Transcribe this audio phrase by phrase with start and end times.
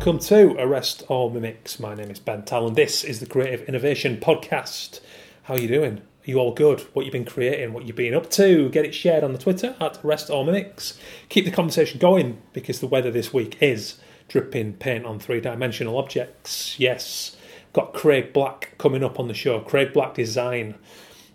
[0.00, 1.78] Welcome to Arrest All Mimics.
[1.78, 2.72] My name is Ben Tallon.
[2.72, 5.00] This is the Creative Innovation Podcast.
[5.42, 5.98] How are you doing?
[5.98, 6.80] Are you all good?
[6.94, 7.74] What you've been creating?
[7.74, 8.70] What you've been up to?
[8.70, 10.96] Get it shared on the Twitter at Arrest All Mimics.
[11.28, 16.80] Keep the conversation going because the weather this week is dripping paint on three-dimensional objects.
[16.80, 17.36] Yes,
[17.74, 19.60] got Craig Black coming up on the show.
[19.60, 20.76] Craig Black Design,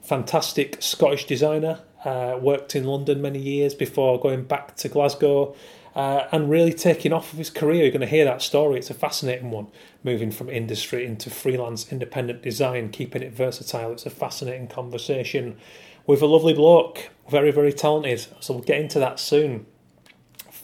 [0.01, 1.81] fantastic Scottish designer.
[2.03, 5.55] Uh, worked in London many years before going back to Glasgow
[5.95, 7.83] uh, and really taking off of his career.
[7.83, 8.77] You're going to hear that story.
[8.77, 9.67] It's a fascinating one,
[10.03, 13.93] moving from industry into freelance independent design, keeping it versatile.
[13.93, 15.57] It's a fascinating conversation
[16.05, 18.27] with a lovely bloke, very, very talented.
[18.39, 19.65] So we'll get into that soon.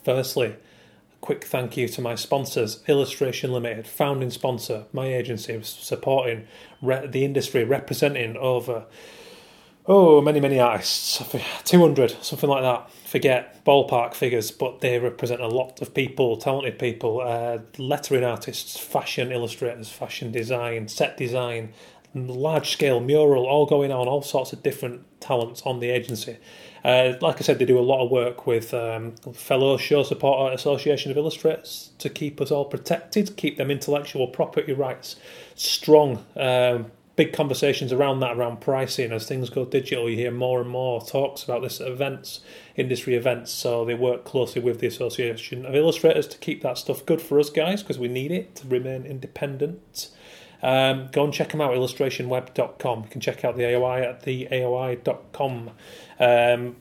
[0.03, 0.55] Firstly, a
[1.21, 6.45] quick thank you to my sponsors, Illustration Limited, founding sponsor, my agency, supporting
[6.81, 8.85] re- the industry, representing over
[9.85, 11.21] oh, many, many artists,
[11.65, 12.91] 200, something like that.
[13.07, 18.77] Forget ballpark figures, but they represent a lot of people, talented people, uh, lettering artists,
[18.77, 21.73] fashion illustrators, fashion design, set design,
[22.13, 26.37] large scale mural, all going on, all sorts of different talents on the agency.
[26.83, 30.53] Uh, like I said, they do a lot of work with um, fellow Show Support
[30.53, 35.15] Association of Illustrators to keep us all protected, keep them intellectual property rights
[35.55, 36.25] strong.
[36.35, 36.91] Um,
[37.21, 39.11] big conversations around that, around pricing.
[39.11, 42.39] As things go digital, you hear more and more talks about this at events,
[42.75, 43.51] industry events.
[43.51, 47.39] So they work closely with the Association of Illustrators to keep that stuff good for
[47.39, 50.09] us guys because we need it to remain independent.
[50.63, 53.03] Um, go and check them out, illustrationweb.com.
[53.03, 55.69] You can check out the AOI at the AOI.com.
[56.19, 56.75] Um,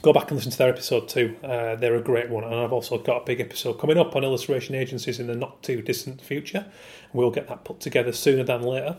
[0.00, 1.34] go back and listen to their episode too.
[1.42, 2.44] Uh, they're a great one.
[2.44, 5.64] And I've also got a big episode coming up on illustration agencies in the not
[5.64, 6.66] too distant future.
[7.12, 8.98] We'll get that put together sooner than later.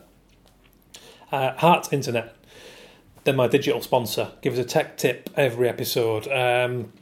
[1.31, 2.33] Uh, Heart Internet,
[3.23, 4.31] they're my digital sponsor.
[4.41, 6.25] Give us a tech tip every episode.
[6.29, 6.93] Um,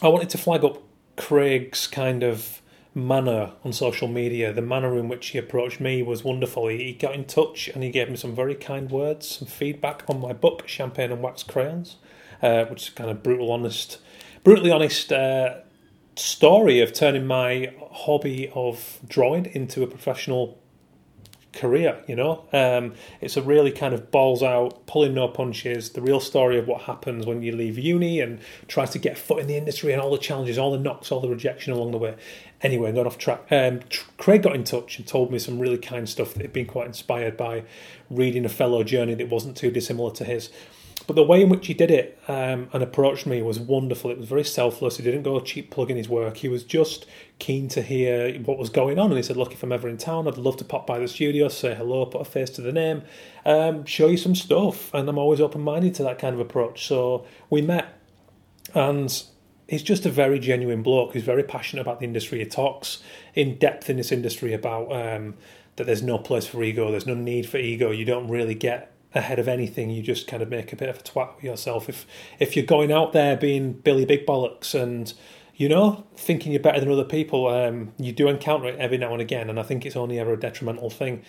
[0.00, 0.82] I wanted to flag up
[1.16, 2.62] Craig's kind of
[2.94, 4.54] manner on social media.
[4.54, 6.68] The manner in which he approached me was wonderful.
[6.68, 10.02] He, he got in touch and he gave me some very kind words, some feedback
[10.08, 11.96] on my book, Champagne and Wax Crayons,
[12.40, 13.98] uh, which is kind of brutal, honest,
[14.44, 15.12] brutally honest.
[15.12, 15.56] Uh,
[16.16, 20.58] story of turning my hobby of drawing into a professional
[21.52, 22.02] career.
[22.06, 25.90] You know, um, it's a really kind of balls out, pulling no punches.
[25.90, 29.40] The real story of what happens when you leave uni and try to get foot
[29.40, 31.98] in the industry and all the challenges, all the knocks, all the rejection along the
[31.98, 32.16] way.
[32.60, 33.40] Anyway, got off track.
[33.50, 33.80] Um,
[34.16, 36.86] Craig got in touch and told me some really kind stuff that had been quite
[36.86, 37.64] inspired by
[38.10, 40.50] reading a fellow journey that wasn't too dissimilar to his.
[41.08, 44.10] But the way in which he did it um, and approached me was wonderful.
[44.10, 44.98] It was very selfless.
[44.98, 46.36] He didn't go cheap plugging his work.
[46.36, 47.06] He was just
[47.38, 49.06] keen to hear what was going on.
[49.06, 51.08] And he said, Look, if I'm ever in town, I'd love to pop by the
[51.08, 53.04] studio, say hello, put a face to the name,
[53.46, 54.92] um, show you some stuff.
[54.92, 56.86] And I'm always open minded to that kind of approach.
[56.86, 57.98] So we met.
[58.74, 59.10] And
[59.66, 61.14] he's just a very genuine bloke.
[61.14, 62.40] He's very passionate about the industry.
[62.40, 63.02] He talks
[63.34, 65.36] in depth in this industry about um,
[65.76, 67.90] that there's no place for ego, there's no need for ego.
[67.90, 70.98] You don't really get ahead of anything, you just kind of make a bit of
[70.98, 71.88] a twat with yourself.
[71.88, 72.06] If
[72.38, 75.12] if you're going out there being Billy Big Bollocks and
[75.54, 79.12] you know thinking you're better than other people, um, you do encounter it every now
[79.12, 81.22] and again, and I think it's only ever a detrimental thing.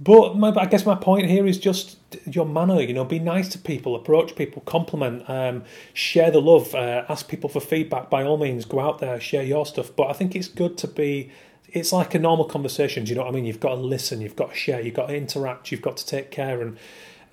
[0.00, 2.80] But my, I guess my point here is just your manner.
[2.80, 7.28] You know, be nice to people, approach people, compliment, um, share the love, uh, ask
[7.28, 8.10] people for feedback.
[8.10, 9.94] By all means, go out there, share your stuff.
[9.94, 11.30] But I think it's good to be
[11.74, 13.04] it's like a normal conversation.
[13.04, 13.44] Do you know what I mean?
[13.44, 16.06] You've got to listen, you've got to share, you've got to interact, you've got to
[16.06, 16.78] take care and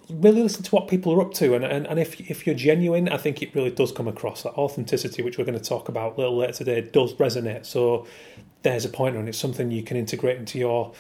[0.10, 1.54] really listen to what people are up to.
[1.54, 4.42] And, and, and if, if you're genuine, I think it really does come across.
[4.42, 7.68] That authenticity, which we're going to talk about a little later today, does resonate.
[7.68, 8.08] So
[8.64, 10.94] there's a pointer, and it's something you can integrate into your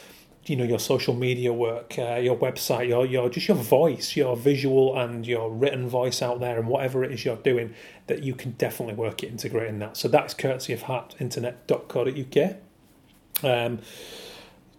[0.45, 4.35] you know your social media work, uh, your website, your your just your voice, your
[4.35, 7.75] visual and your written voice out there, and whatever it is you're doing,
[8.07, 9.97] that you can definitely work it integrating that.
[9.97, 12.55] So that's courtesy of heartinternet.co.uk.
[13.43, 13.79] Um,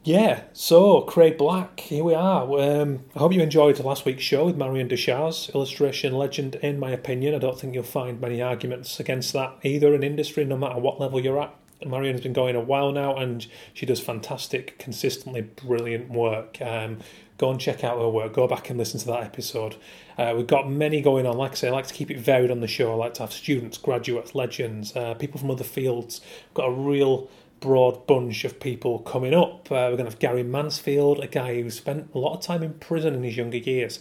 [0.04, 2.42] yeah, so Craig Black, here we are.
[2.58, 6.90] Um, I hope you enjoyed last week's show with Marion Deuchars, illustration legend, in my
[6.90, 7.36] opinion.
[7.36, 10.98] I don't think you'll find many arguments against that either in industry, no matter what
[10.98, 11.54] level you're at.
[11.86, 16.60] Marion has been going a while now and she does fantastic, consistently brilliant work.
[16.60, 16.98] Um,
[17.38, 18.32] go and check out her work.
[18.32, 19.76] Go back and listen to that episode.
[20.18, 21.36] Uh, we've got many going on.
[21.36, 22.92] Like I say, I like to keep it varied on the show.
[22.92, 26.20] I like to have students, graduates, legends, uh, people from other fields.
[26.48, 27.28] We've got a real
[27.62, 29.70] broad bunch of people coming up.
[29.70, 32.62] Uh, we're going to have Gary Mansfield, a guy who spent a lot of time
[32.62, 34.00] in prison in his younger years.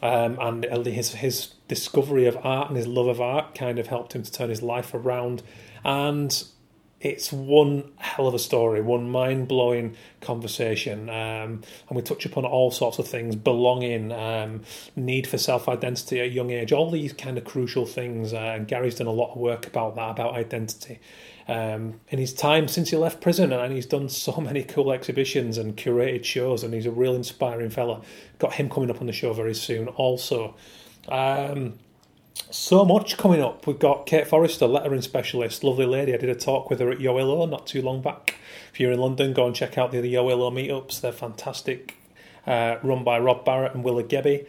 [0.00, 4.14] Um, and his his discovery of art and his love of art kind of helped
[4.14, 5.42] him to turn his life around.
[5.84, 6.40] And
[7.00, 11.08] it's one hell of a story, one mind blowing conversation.
[11.08, 14.62] Um, and we touch upon all sorts of things belonging, um,
[14.96, 18.32] need for self identity at a young age, all these kind of crucial things.
[18.32, 20.98] Uh, and Gary's done a lot of work about that, about identity.
[21.48, 25.56] Um, in his time since he left prison, and he's done so many cool exhibitions
[25.56, 28.02] and curated shows, and he's a real inspiring fella.
[28.38, 30.54] Got him coming up on the show very soon, also.
[31.08, 31.78] Um,
[32.50, 33.66] so much coming up.
[33.66, 36.14] We've got Kate Forrester, lettering specialist, lovely lady.
[36.14, 38.36] I did a talk with her at YoILO not too long back.
[38.72, 41.00] If you're in London, go and check out the other YoILO meetups.
[41.00, 41.96] They're fantastic,
[42.46, 44.46] uh, run by Rob Barrett and Willa Gebbie.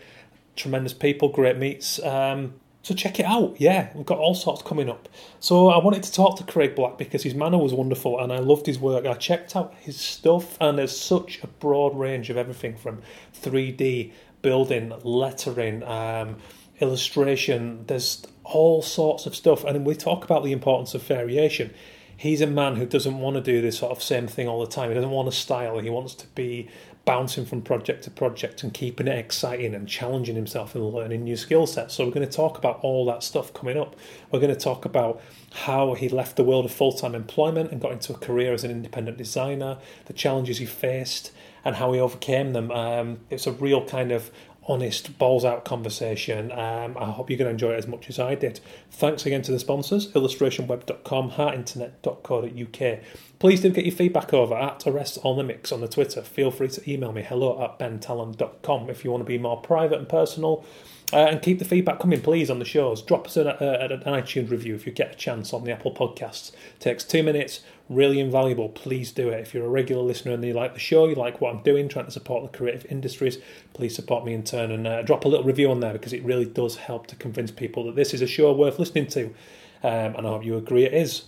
[0.56, 2.02] Tremendous people, great meets.
[2.04, 3.60] Um, so check it out.
[3.60, 5.10] Yeah, we've got all sorts coming up.
[5.40, 8.40] So I wanted to talk to Craig Black because his manner was wonderful and I
[8.40, 9.06] loved his work.
[9.06, 13.02] I checked out his stuff and there's such a broad range of everything from
[13.42, 14.12] 3D
[14.42, 15.84] building, lettering.
[15.84, 16.38] Um,
[16.80, 17.84] illustration.
[17.88, 21.74] There's all sorts of stuff, and we talk about the importance of variation.
[22.16, 24.72] He's a man who doesn't want to do this sort of same thing all the
[24.72, 24.90] time.
[24.90, 25.80] He doesn't want a style.
[25.80, 26.68] He wants to be
[27.10, 31.36] bouncing from project to project and keeping it exciting and challenging himself and learning new
[31.36, 31.96] skill sets.
[31.96, 33.96] So we're going to talk about all that stuff coming up.
[34.30, 35.20] We're going to talk about
[35.52, 38.70] how he left the world of full-time employment and got into a career as an
[38.70, 41.32] independent designer, the challenges he faced,
[41.66, 42.70] and how he overcame them.
[42.70, 44.30] Um, it's a real kind of
[44.70, 46.52] honest, balls out conversation.
[46.52, 48.60] Um, I hope you're going to enjoy it as much as I did.
[48.92, 53.00] Thanks again to the sponsors illustrationweb.com, heartinternet.co.uk.
[53.40, 56.22] Please do get your feedback over at Arrest All Mimics on the Twitter.
[56.22, 59.98] Feel free to email me hello at bentallon.com if you want to be more private
[59.98, 60.66] and personal.
[61.12, 63.02] Uh, and keep the feedback coming, please, on the shows.
[63.02, 65.92] Drop us an, uh, an iTunes review if you get a chance on the Apple
[65.92, 66.52] Podcasts.
[66.80, 68.70] takes two minutes, really invaluable.
[68.70, 69.40] Please do it.
[69.40, 71.90] If you're a regular listener and you like the show, you like what I'm doing,
[71.90, 73.40] trying to support the creative industries,
[73.74, 76.24] please support me in turn and uh, drop a little review on there because it
[76.24, 79.26] really does help to convince people that this is a show worth listening to.
[79.82, 81.24] Um, and I hope you agree it is.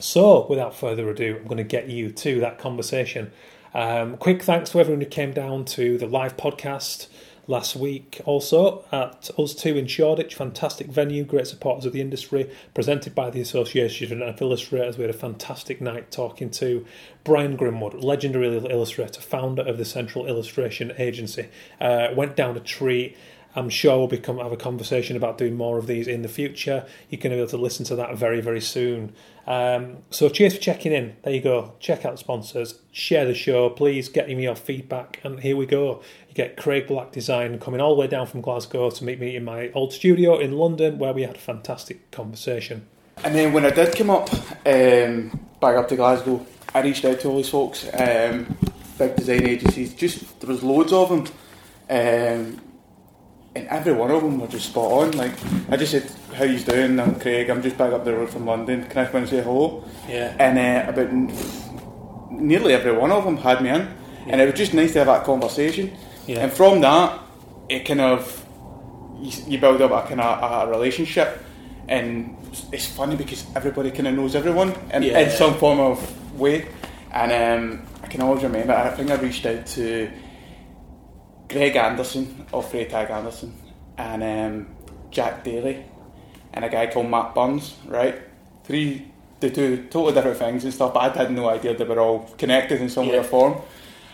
[0.00, 3.32] So, without further ado, I'm going to get you to that conversation.
[3.72, 7.08] Um, quick thanks to everyone who came down to the live podcast
[7.46, 10.34] last week also at Us Two in Shoreditch.
[10.34, 14.98] Fantastic venue, great supporters of the industry, presented by the Association of Illustrators.
[14.98, 16.84] We had a fantastic night talking to
[17.24, 21.48] Brian Grimwood, legendary illustrator, founder of the Central Illustration Agency.
[21.80, 23.16] Uh, went down a treat.
[23.54, 26.84] I'm sure we'll become have a conversation about doing more of these in the future.
[27.08, 29.14] You're going to be able to listen to that very, very soon.
[29.46, 31.16] Um, so cheers for checking in.
[31.22, 31.72] There you go.
[31.80, 32.80] Check out sponsors.
[32.92, 33.70] Share the show.
[33.70, 35.20] Please get me your feedback.
[35.24, 36.02] And here we go.
[36.36, 39.42] Get Craig Black Design coming all the way down from Glasgow to meet me in
[39.42, 42.86] my old studio in London where we had a fantastic conversation.
[43.24, 44.30] And then when I did come up,
[44.66, 48.54] um, back up to Glasgow, I reached out to all these folks, um,
[48.98, 49.94] big design agencies.
[49.94, 51.20] Just there was loads of them.
[51.88, 52.60] Um,
[53.54, 55.12] and every one of them were just spot on.
[55.12, 55.32] Like
[55.70, 57.48] I just said, "How you doing?" I'm Craig.
[57.48, 58.84] I'm just back up the road from London.
[58.84, 59.88] Can I come and say hello?
[60.06, 60.36] Yeah.
[60.38, 64.32] And uh, about nearly every one of them had me in, yeah.
[64.32, 65.96] and it was just nice to have that conversation.
[66.26, 66.40] Yeah.
[66.40, 67.20] And from that,
[67.68, 68.46] it kind of
[69.20, 71.42] you, you build up a kind of a relationship,
[71.88, 72.36] and
[72.72, 75.20] it's funny because everybody kind of knows everyone in, yeah.
[75.20, 76.68] in some form of way.
[77.12, 78.74] And um, I can always remember.
[78.74, 80.10] I think I reached out to
[81.48, 83.54] Greg Anderson of Freytag Anderson
[83.96, 84.76] and um,
[85.10, 85.84] Jack Daly
[86.52, 88.20] and a guy called Matt Burns, right?
[88.64, 89.06] Three,
[89.40, 92.30] they do totally different things and stuff, but I had no idea they were all
[92.38, 93.12] connected in some yeah.
[93.12, 93.60] way or form.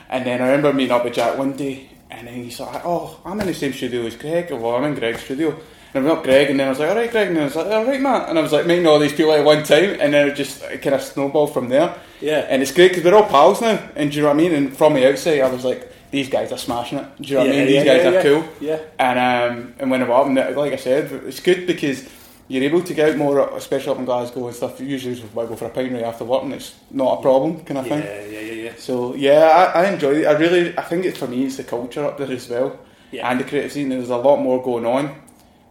[0.08, 3.18] And then I remember meeting up with Jack one day and then he's like, oh,
[3.24, 4.50] I'm in the same studio as Greg.
[4.50, 5.58] Well, I'm in Greg's studio.
[5.94, 7.46] And I went up Greg and then I was like, alright Greg, and then I
[7.46, 8.28] was like, alright Matt.
[8.28, 10.62] And I was like meeting all these people at one time and then it just
[10.62, 11.98] it kind of snowballed from there.
[12.20, 12.46] Yeah.
[12.48, 13.78] And it's great because we're all pals now.
[13.96, 14.54] And do you know what I mean?
[14.54, 17.06] And from the outside I was like, these guys are smashing it.
[17.20, 17.66] Do you know yeah, what I mean?
[17.66, 18.48] These guys yeah, are cool.
[18.60, 18.80] Yeah.
[18.98, 22.08] And um, and when I'm up, like I said, it's good because
[22.48, 24.80] you're able to get out more, uh, especially up in Glasgow and stuff.
[24.80, 27.78] Usually, I go for a pint right after work, and it's not a problem, kind
[27.78, 28.02] of thing.
[28.02, 28.72] Yeah, yeah, yeah, yeah.
[28.76, 30.26] So yeah, I, I enjoy it.
[30.26, 32.78] I really, I think it's for me, it's the culture up there as well,
[33.10, 33.30] yeah.
[33.30, 33.88] and the creative scene.
[33.88, 35.14] There's a lot more going on,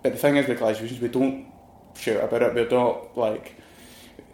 [0.02, 1.46] but the thing is with Glaswegians, we don't
[1.96, 2.54] shout about it.
[2.54, 3.56] We're not like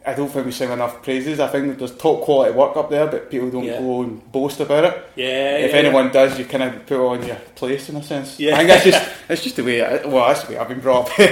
[0.08, 1.42] I don't think we sing enough praises.
[1.42, 3.78] I think there's top quality work up there, but people don't yeah.
[3.78, 5.10] go and boast about it.
[5.18, 5.58] Yeah.
[5.58, 6.12] If yeah, anyone yeah.
[6.14, 8.40] does, you kind of put on your place in a sense.
[8.40, 8.54] Yeah.
[8.54, 9.84] I think that's just that's just the way.
[9.84, 11.18] I, well, that's the way I've been brought up.
[11.20, 11.26] yeah.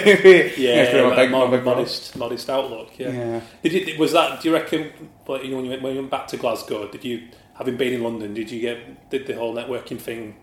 [0.58, 3.00] yeah big, more, modest, modest outlook.
[3.00, 3.12] Yeah.
[3.12, 3.42] yeah.
[3.64, 4.42] Did you, was that?
[4.42, 4.92] Do you reckon?
[5.26, 7.78] Like, you know, when you, went, when you went back to Glasgow, did you, having
[7.78, 10.36] been in London, did you get did the whole networking thing?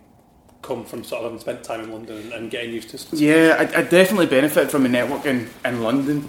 [0.63, 3.19] come from sort of having spent time in London and, and getting used to stuff?
[3.19, 6.29] Yeah, I, I definitely benefited from the networking in London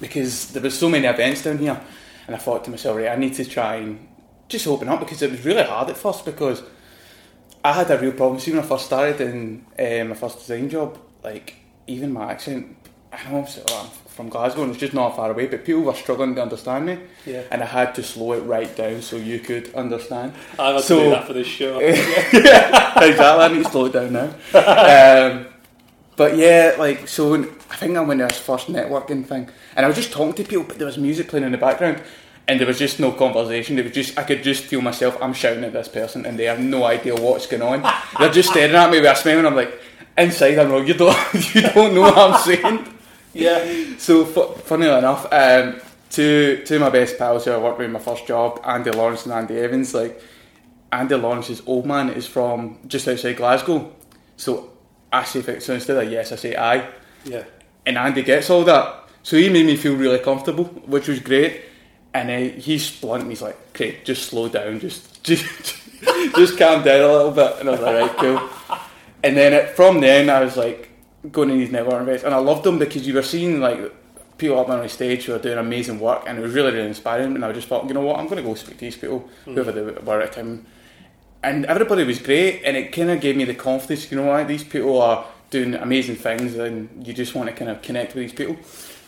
[0.00, 1.80] because there was so many events down here,
[2.26, 4.08] and I thought to myself, right, I need to try and
[4.48, 6.62] just open up because it was really hard at first because
[7.64, 8.40] I had a real problem.
[8.40, 11.54] See, when I first started in um, my first design job, like
[11.86, 12.76] even my accent,
[13.12, 15.94] I know I'm, I'm from Glasgow and it's just not far away, but people were
[15.94, 16.98] struggling to understand me.
[17.26, 17.42] Yeah.
[17.50, 20.34] And I had to slow it right down so you could understand.
[20.58, 21.80] I've had So- to do that for this show.
[21.80, 23.24] yeah, exactly.
[23.44, 24.34] I need to slow it down now.
[24.54, 25.46] Um,
[26.16, 27.30] but yeah, like so.
[27.30, 30.34] When, I think I went to this first networking thing, and I was just talking
[30.34, 32.02] to people, but there was music playing in the background,
[32.46, 33.78] and there was just no conversation.
[33.78, 35.16] It was just I could just feel myself.
[35.20, 37.82] I'm shouting at this person, and they have no idea what's going on.
[38.18, 39.80] They're just staring at me with a smile, and I'm like,
[40.16, 41.16] inside, I'm like, you don't,
[41.54, 42.94] you don't know what I'm saying.
[43.32, 43.96] yeah.
[43.98, 45.80] So, fu- funny enough, um,
[46.10, 48.90] two two of my best pals who I worked with in my first job, Andy
[48.90, 50.20] Lawrence and Andy Evans, like
[50.92, 53.92] Andy Lawrence's old man is from just outside Glasgow.
[54.36, 54.70] So
[55.20, 56.88] I say, so instead of yes, I say aye,
[57.24, 57.44] Yeah.
[57.86, 59.04] and Andy gets all that.
[59.22, 61.62] So he made me feel really comfortable, which was great.
[62.12, 65.44] And uh, he's blunt, and he's like, okay, just slow down, just just
[66.36, 68.78] just calm down a little bit." And I was like, "Right, cool."
[69.24, 70.90] And then it, from then, I was like
[71.32, 73.78] going to these networking events, and I loved them because you were seeing like
[74.38, 76.86] people up on the stage who are doing amazing work, and it was really, really
[76.86, 77.34] inspiring.
[77.34, 79.28] And I just thought, you know what, I'm going to go speak to these people,
[79.44, 80.66] whoever they were at the time.
[81.44, 84.10] And everybody was great, and it kind of gave me the confidence.
[84.10, 87.70] You know what, these people are doing amazing things, and you just want to kind
[87.70, 88.56] of connect with these people.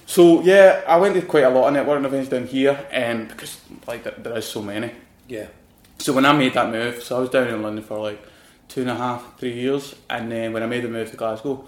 [0.04, 3.60] So yeah, I went to quite a lot of networking events down here, um, because
[3.88, 4.92] like there, there is so many.
[5.28, 5.48] Yeah.
[5.98, 8.22] So when I made that move, so I was down in London for like
[8.68, 11.66] two and a half, three years, and then when I made the move to Glasgow,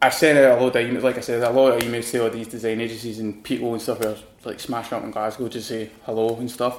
[0.00, 1.02] I sent out a lot of emails.
[1.02, 3.82] Like I said, a lot of emails to all these design agencies and people and
[3.82, 3.98] stuff.
[3.98, 6.78] Who were like smashing up in Glasgow to say hello and stuff,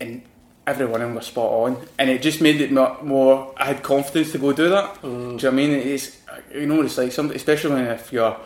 [0.00, 0.22] and
[0.70, 3.52] every one of them was spot on, and it just made it mo- more.
[3.56, 5.02] I had confidence to go do that.
[5.02, 5.70] Do you know what I mean?
[5.72, 6.16] It's
[6.54, 8.36] you know what it's like, something, especially if you're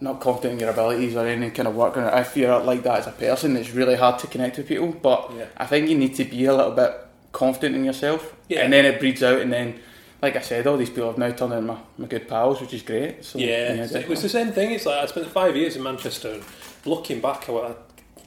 [0.00, 2.98] not confident in your abilities or any kind of work, or if you're like that
[3.00, 4.92] as a person, it's really hard to connect with people.
[4.92, 5.46] But Yeah.
[5.56, 6.92] I think you need to be a little bit
[7.32, 8.60] confident in yourself, Yeah.
[8.62, 9.80] and then it breeds out, and then.
[10.22, 12.72] Like I said, all these people have now turned into my, my good pals, which
[12.72, 13.22] is great.
[13.22, 14.70] So, Yeah, so it was the same thing.
[14.70, 16.42] It's like I spent five years in Manchester, and
[16.86, 17.74] looking back, I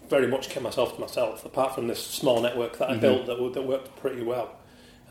[0.09, 1.45] very much kept myself to myself.
[1.45, 3.01] Apart from this small network that I Mhm.
[3.01, 4.51] built that, that worked pretty well,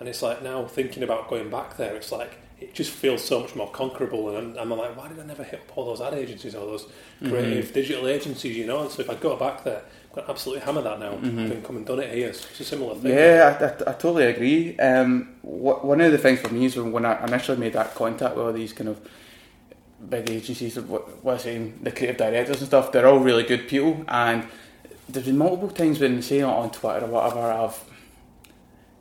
[0.00, 3.40] and it's like now thinking about going back there, it's like it just feels so
[3.40, 4.34] much more conquerable.
[4.34, 6.66] And I'm, I'm like, why did I never hit up all those ad agencies, all
[6.66, 6.86] those
[7.22, 8.80] creative digital agencies, you know?
[8.80, 11.12] And so if I go back there, I'm going to absolutely hammer that now.
[11.12, 12.28] I've been come and done it here.
[12.28, 13.12] It's a similar thing.
[13.12, 14.78] Yeah, I, I, I totally agree.
[14.78, 17.94] Um, wh- one of the things for me is when, when I initially made that
[17.94, 19.00] contact with all these kind of
[20.08, 23.68] big agencies, what, what I'm saying, the creative directors and stuff, they're all really good
[23.68, 24.02] people.
[24.08, 24.44] And
[25.08, 27.82] there's been multiple times when, say, on Twitter or whatever, I've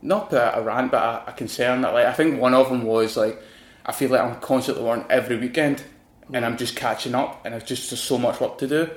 [0.01, 2.69] not put out a rant, but a, a concern that, like, I think one of
[2.69, 3.41] them was like,
[3.85, 5.83] I feel like I'm constantly working every weekend,
[6.31, 6.59] and I'm mm.
[6.59, 8.89] just catching up, and it's just, just so much work to do,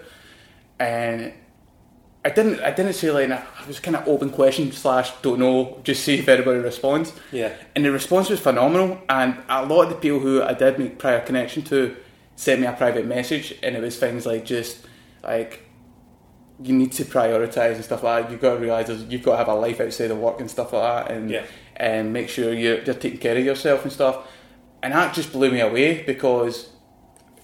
[0.78, 1.32] and
[2.24, 2.60] I didn't.
[2.60, 5.80] I didn't say like I was kind of open question slash don't know.
[5.84, 7.12] Just see if anybody responds.
[7.32, 7.52] Yeah.
[7.74, 9.00] And the response was phenomenal.
[9.08, 11.96] And a lot of the people who I did make prior connection to
[12.36, 14.84] sent me a private message, and it was things like just
[15.22, 15.67] like
[16.62, 18.30] you need to prioritize and stuff like that.
[18.32, 20.72] You've got to realize you've got to have a life outside of work and stuff
[20.72, 21.44] like that, and Yeah.
[21.76, 24.26] and make sure you're, you're taking care of yourself and stuff.
[24.82, 26.68] And that just blew me away because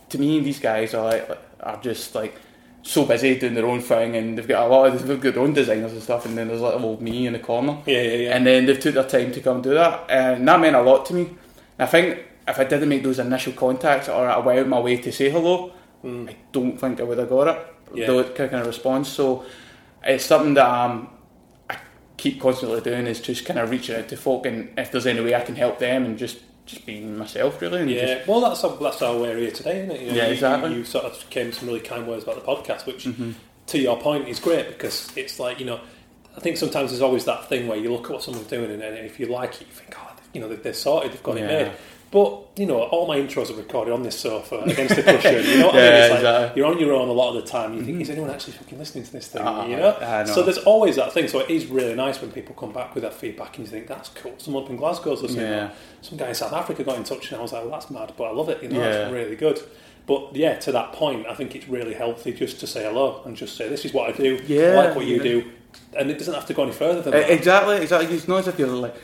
[0.08, 1.28] to me these guys are like
[1.60, 2.34] are just like
[2.82, 5.42] so busy doing their own thing, and they've got a lot of they've got their
[5.42, 7.78] own designers and stuff, and then there's little old me in the corner.
[7.86, 8.36] Yeah, yeah, yeah.
[8.36, 11.06] And then they've took their time to come do that, and that meant a lot
[11.06, 11.22] to me.
[11.22, 11.38] And
[11.78, 14.98] I think if I didn't make those initial contacts or I went out my way
[14.98, 15.72] to say hello,
[16.04, 16.28] mm.
[16.28, 17.73] I don't think I would have got it.
[17.94, 18.06] Yeah.
[18.06, 19.08] Those kind of response.
[19.08, 19.44] So
[20.04, 21.08] it's something that um,
[21.70, 21.76] I
[22.16, 25.20] keep constantly doing is just kind of reaching out to folk, and if there's any
[25.20, 27.82] way I can help them, and just just being myself really.
[27.82, 30.00] And Yeah, just- well, that's how, that's we're here today, isn't it?
[30.00, 30.70] You know, Yeah, you- exactly.
[30.72, 33.32] You, you sort of came some really kind words about the podcast, which, Mm-hmm.
[33.66, 35.80] to your point, is great because it's like you know,
[36.36, 38.82] I think sometimes there's always that thing where you look at what someone's doing and,
[38.82, 41.44] if you like it, you think, oh, you know, they're, they're sorted, they've got Yeah.
[41.44, 41.72] it made.
[42.14, 45.44] But you know, all my intros are recorded on this sofa against the cushion.
[45.44, 46.00] You know what I Yeah, mean?
[46.02, 46.62] It's like exactly.
[46.62, 47.74] you're on your own a lot of the time.
[47.74, 49.42] You think, is anyone actually fucking listening to this thing?
[49.44, 49.98] Ah, you know?
[49.98, 50.24] Know.
[50.26, 51.26] So there's always that thing.
[51.26, 53.88] So it is really nice when people come back with that feedback and you think
[53.88, 54.32] that's cool.
[54.38, 55.46] Someone up in Glasgow's listening.
[55.46, 55.70] Yeah.
[56.02, 58.12] Some guy in South Africa got in touch and I was like, well, that's mad,
[58.16, 58.62] but I love it.
[58.62, 58.90] You know, Yeah.
[58.90, 59.58] that's really good.
[60.06, 63.36] But yeah, to that point, I think it's really healthy just to say hello and
[63.36, 64.38] just say, this is what I do.
[64.46, 65.22] Yeah, I like what you yeah.
[65.24, 65.50] do.
[65.98, 67.30] And it doesn't have to go any further than Uh, that.
[67.30, 68.14] Exactly, exactly.
[68.14, 68.94] It's not as if you're like,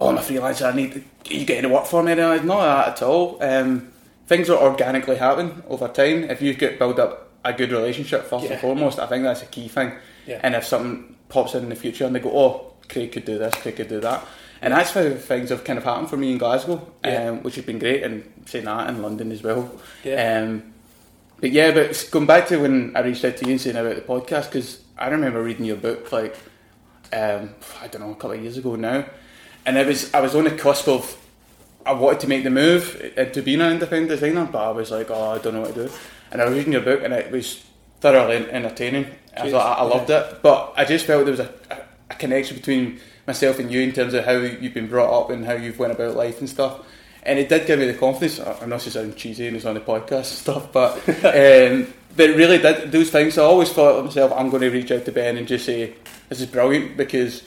[0.00, 0.72] oh, I'm a freelancer.
[0.72, 0.92] I need.
[1.24, 2.14] To, you getting to work for me?
[2.14, 3.38] No, it's not that at all.
[3.42, 3.92] Um,
[4.26, 8.44] things will organically happen over time if you get build up a good relationship first
[8.46, 8.52] Yeah.
[8.52, 8.98] and foremost.
[8.98, 9.92] I think that's a key thing.
[10.26, 10.40] Yeah.
[10.42, 13.38] And if something pops in in the future and they go, oh, Craig could do
[13.38, 14.24] this, Craig could do that.
[14.60, 17.28] And that's how things have kind of happened for me in Glasgow, Yeah.
[17.28, 19.70] um, which has been great, and saying that in London as well.
[20.04, 20.40] Yeah.
[20.42, 20.72] Um,
[21.40, 23.94] but yeah, but going back to when I reached out to you and saying about
[23.94, 26.36] the podcast, because I remember reading your book like
[27.12, 27.50] um,
[27.80, 29.04] I don't know a couple of years ago now,
[29.68, 31.14] and it was I was on the cusp of
[31.84, 34.90] I wanted to make the move uh, to being an independent designer, but I was
[34.90, 35.92] like, oh, I don't know what to do.
[36.30, 37.64] And I was reading your book, and it was
[38.00, 39.06] thoroughly entertaining.
[39.36, 40.20] I thought I, I loved yeah.
[40.20, 41.78] it, but I just felt there was a, a,
[42.10, 45.44] a, connection between myself and you in terms of how you've been brought up and
[45.44, 46.80] how you've went about life and stuff.
[47.22, 48.40] And it did give me the confidence.
[48.40, 52.30] I'm not just sounding cheesy and it's on the podcast and stuff, but um, but
[52.30, 53.38] it really did those things.
[53.38, 55.94] I always thought to myself, I'm going to reach out to Ben and just say,
[56.28, 57.42] "This is brilliant," because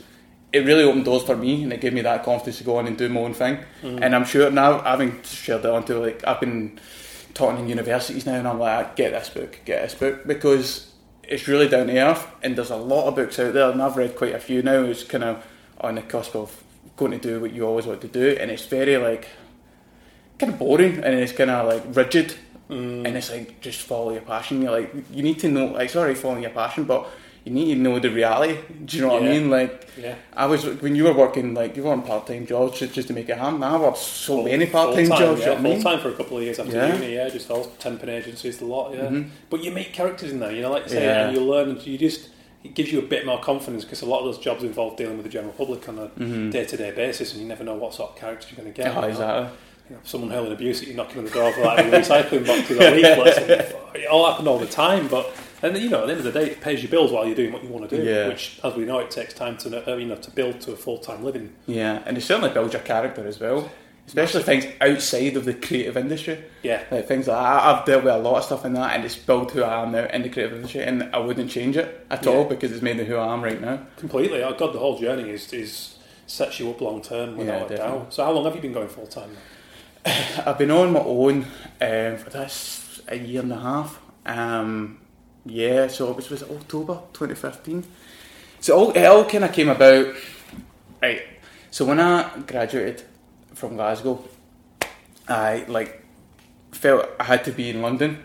[0.53, 2.87] it really opened doors for me and it gave me that confidence to go on
[2.87, 3.59] and do my own thing.
[3.81, 3.99] Mm.
[4.01, 6.79] And I'm sure now, having shared that onto like I've been
[7.33, 10.91] taught in universities now, and I'm like, get this book, get this book, because
[11.23, 13.95] it's really down to earth, and there's a lot of books out there, and I've
[13.95, 14.83] read quite a few now.
[14.83, 15.45] It's kind of
[15.79, 16.61] on the cusp of
[16.97, 19.27] going to do what you always want to do, and it's very like
[20.37, 22.35] kind of boring, and it's kind of like rigid,
[22.69, 23.05] mm.
[23.05, 24.61] and it's like just follow your passion.
[24.61, 27.09] You're like, you need to know, like, sorry, following your passion, but
[27.43, 28.59] you need to know the reality.
[28.85, 29.29] Do you know what yeah.
[29.29, 29.49] I mean?
[29.49, 30.15] Like, yeah.
[30.33, 33.07] I was when you were working, like you were on part time jobs just, just
[33.07, 33.63] to make it happen.
[33.63, 35.41] I worked so full, many part time jobs.
[35.41, 36.93] Yeah, full time for a couple of years after yeah.
[36.93, 37.15] uni.
[37.15, 38.93] Yeah, just all temping agencies, a lot.
[38.93, 39.29] Yeah, mm-hmm.
[39.49, 40.51] but you meet characters in there.
[40.51, 41.27] You know, like say, yeah.
[41.27, 42.29] and you learn, and you just
[42.63, 45.17] it gives you a bit more confidence because a lot of those jobs involve dealing
[45.17, 47.95] with the general public on a day to day basis, and you never know what
[47.95, 48.95] sort of characters you're going to get.
[48.95, 49.57] Oh, exactly.
[49.89, 52.77] You know, someone hurling abuse at you, knocking on the door for like recycling boxes
[52.77, 53.37] or leaflets.
[53.95, 56.39] it all happened all the time, but and you know, at the end of the
[56.39, 58.03] day, it pays your bills while you're doing what you want to do.
[58.03, 58.27] Yeah.
[58.27, 60.75] Which, as we know, it takes time to uh, you know to build to a
[60.75, 61.53] full time living.
[61.67, 63.71] Yeah, and it certainly builds your character as well.
[64.07, 66.43] Especially things outside of the creative industry.
[66.63, 66.83] Yeah.
[66.91, 67.63] Like things like that.
[67.63, 69.91] I've dealt with a lot of stuff in that and it's built who I am
[69.91, 72.31] now in the creative industry and I wouldn't change it at yeah.
[72.31, 73.85] all because it's made me who I am right now.
[73.97, 74.43] Completely.
[74.43, 77.77] Oh God, the whole journey is, is sets you up long term without yeah, a
[77.77, 78.13] doubt.
[78.13, 79.37] So how long have you been going full time
[80.05, 81.45] I've been on my own
[81.79, 84.01] um, for this a year and a half.
[84.25, 84.99] Um,
[85.45, 87.83] yeah, so it was, was it October 2015.
[88.59, 90.13] So all, it all kind of came about,
[91.01, 91.23] right,
[91.71, 93.03] so when I graduated
[93.53, 94.23] from Glasgow,
[95.27, 96.03] I like
[96.71, 98.23] felt I had to be in London.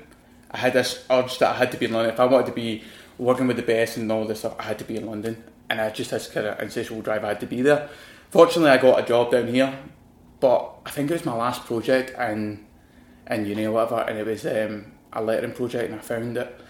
[0.51, 2.13] I had this urge that I had to be in London.
[2.13, 2.83] If I wanted to be
[3.19, 5.43] working with the best and all this stuff, I had to be in London.
[5.71, 7.89] And I just had this kind of insatiable drive, I had to be there.
[8.31, 9.79] Fortunately, I got a job down here,
[10.41, 12.67] but I think it was my last project in,
[13.31, 16.61] in uni or whatever, and it was um, a lettering project, and I found it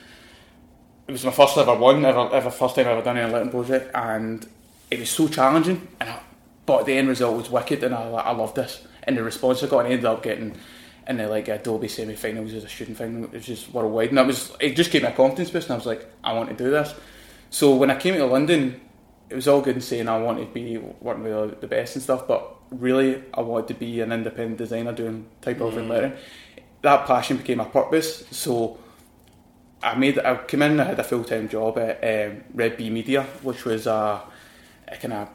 [1.09, 3.51] it was my first ever one, ever, ever first time I ever done any lettering
[3.51, 4.47] project, and
[4.91, 5.87] it was so challenging.
[6.01, 6.21] And I,
[6.65, 8.87] but the end result was wicked, and I, I loved this.
[9.05, 10.57] And the response I got, and I ended up getting
[11.07, 13.25] in the like Adobe semi-finals as a student thing.
[13.25, 14.75] It was just worldwide, and that was it.
[14.75, 16.95] Just gave me a confidence boost, and I was like, I want to do this.
[17.51, 18.81] So when I came to London,
[19.31, 22.03] it was all good and saying I wanted to be working with the best and
[22.03, 25.81] stuff, but really I wanted to be an independent designer doing typography mm.
[25.81, 26.13] and lettering.
[26.83, 28.25] That passion became a purpose.
[28.31, 28.79] So
[29.83, 30.81] I made I came in.
[30.81, 34.23] I had a full time job at um, Red Bee Media, which was a,
[34.89, 35.29] a kind of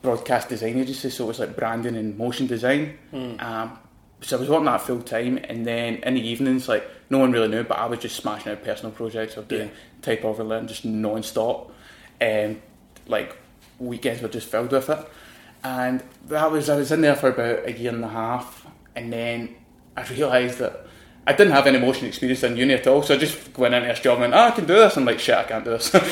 [0.00, 1.10] broadcast design agency.
[1.10, 2.98] So it was like branding and motion design.
[3.12, 3.42] Mm.
[3.42, 3.78] Um,
[4.20, 7.32] so I was working that full time, and then in the evenings, like no one
[7.32, 9.74] really knew, but I was just smashing out personal projects of doing yeah.
[10.00, 11.72] type of learning just non stop,
[12.20, 12.62] and um,
[13.08, 13.36] like
[13.78, 15.08] weekends were just filled with it.
[15.64, 19.12] And that was I was in there for about a year and a half, and
[19.12, 19.54] then
[19.96, 20.86] I realised that
[21.24, 23.86] I didn't have any motion experience in uni at all, so I just went into
[23.86, 24.96] this job and went, oh, I can do this.
[24.96, 25.84] I'm like, shit, I can't do this.
[25.86, 26.02] so I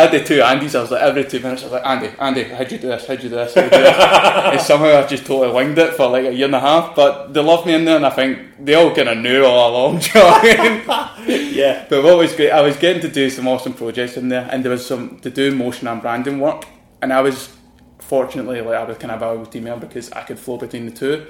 [0.00, 0.74] had the two Andys.
[0.74, 3.06] I was like, every two minutes, I was like, Andy, Andy, how'd you do this?
[3.06, 3.54] How'd you do this?
[3.54, 3.98] How'd you do this?
[3.98, 6.96] and somehow I just totally winged it for like a year and a half.
[6.96, 9.70] But they loved me in there, and I think they all kind of knew all
[9.70, 9.98] along.
[9.98, 11.84] Do you know yeah.
[11.90, 14.64] But what was great, I was getting to do some awesome projects in there, and
[14.64, 16.64] there was some to do motion and branding work,
[17.02, 17.50] and I was
[17.98, 20.86] fortunately like I was kind of a valuable team member because I could flow between
[20.86, 21.26] the two.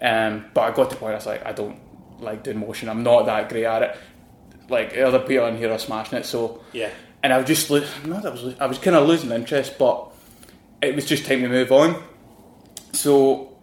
[0.00, 1.78] Um, but I got to the point I was like, I don't
[2.20, 2.88] like doing motion.
[2.88, 3.96] I'm not that great at it.
[4.68, 6.26] Like other people in here are smashing it.
[6.26, 6.90] So yeah.
[7.22, 7.70] And I was just
[8.06, 10.12] not I was I was kind of losing interest, but
[10.80, 12.02] it was just time to move on.
[12.92, 13.56] So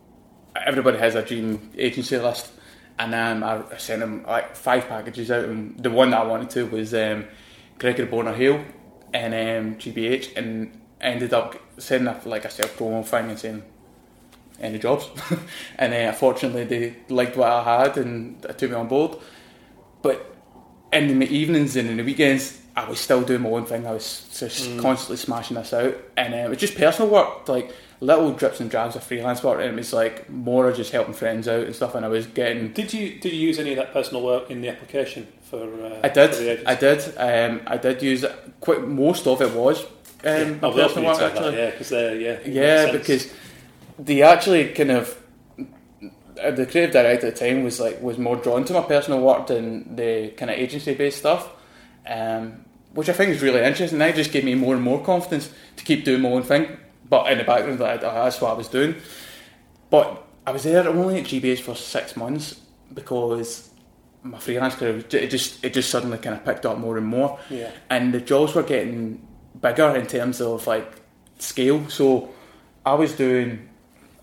[0.56, 2.52] everybody has a dream agency list,
[3.00, 6.50] and um, I sent them like five packages out, and the one that I wanted
[6.52, 7.26] to was um,
[7.80, 8.64] Gregory Bonner Hale
[9.14, 13.64] and um, GBH, and ended up sending a, like a self promo thing and saying
[14.60, 15.10] any jobs.
[15.78, 19.18] and uh, fortunately, they liked what I had and took me on board.
[20.02, 20.36] But
[20.94, 23.88] in the evenings and in the weekends, I was still doing my own thing.
[23.88, 24.82] I was just mm.
[24.82, 28.70] constantly smashing this out, and uh, it was just personal work, like little drips and
[28.70, 31.74] drabs of freelance work, and it was like more of just helping friends out and
[31.74, 31.96] stuff.
[31.96, 32.74] And I was getting.
[32.74, 35.64] Did you did you use any of that personal work in the application for?
[35.64, 36.66] Uh, I did.
[36.66, 37.18] I did.
[37.18, 38.36] Um, I did use it.
[38.60, 39.90] Quite most of it was um,
[40.26, 40.58] yeah.
[40.64, 41.52] oh, personal work actually.
[41.52, 42.40] That, yeah, because yeah.
[42.46, 43.34] Yeah, because
[43.98, 45.22] they actually kind of
[46.42, 49.22] uh, the creative director at the time was like was more drawn to my personal
[49.22, 51.50] work than the kind of agency based stuff,
[52.08, 54.00] um, which I think is really interesting.
[54.00, 56.78] That just gave me more and more confidence to keep doing my own thing.
[57.08, 58.96] But in the background, that that's what I was doing.
[59.90, 62.60] but I was there only at GBH for six months
[62.94, 63.70] because
[64.22, 67.40] my freelance career it just it just suddenly kind of picked up more and more.
[67.50, 67.72] Yeah.
[67.90, 69.26] And the jobs were getting
[69.60, 70.92] bigger in terms of like
[71.40, 71.88] scale.
[71.90, 72.30] So
[72.86, 73.70] I was doing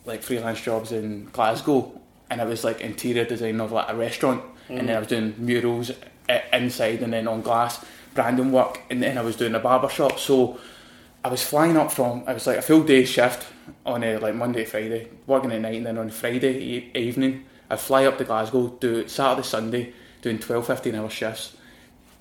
[0.04, 4.42] like freelance jobs in Glasgow, and I was like interior design of like a restaurant,
[4.68, 4.78] mm.
[4.78, 5.90] and then I was doing murals
[6.52, 7.84] inside and then on glass
[8.14, 10.18] branding work, and then I was doing a barber shop.
[10.18, 10.58] So
[11.24, 13.46] I was flying up from I was like a full day shift
[13.86, 17.44] on a like Monday to Friday, working at night, and then on Friday e- evening
[17.72, 21.56] I'd fly up to Glasgow, do Saturday, Sunday, doing 12, 15 hour shifts.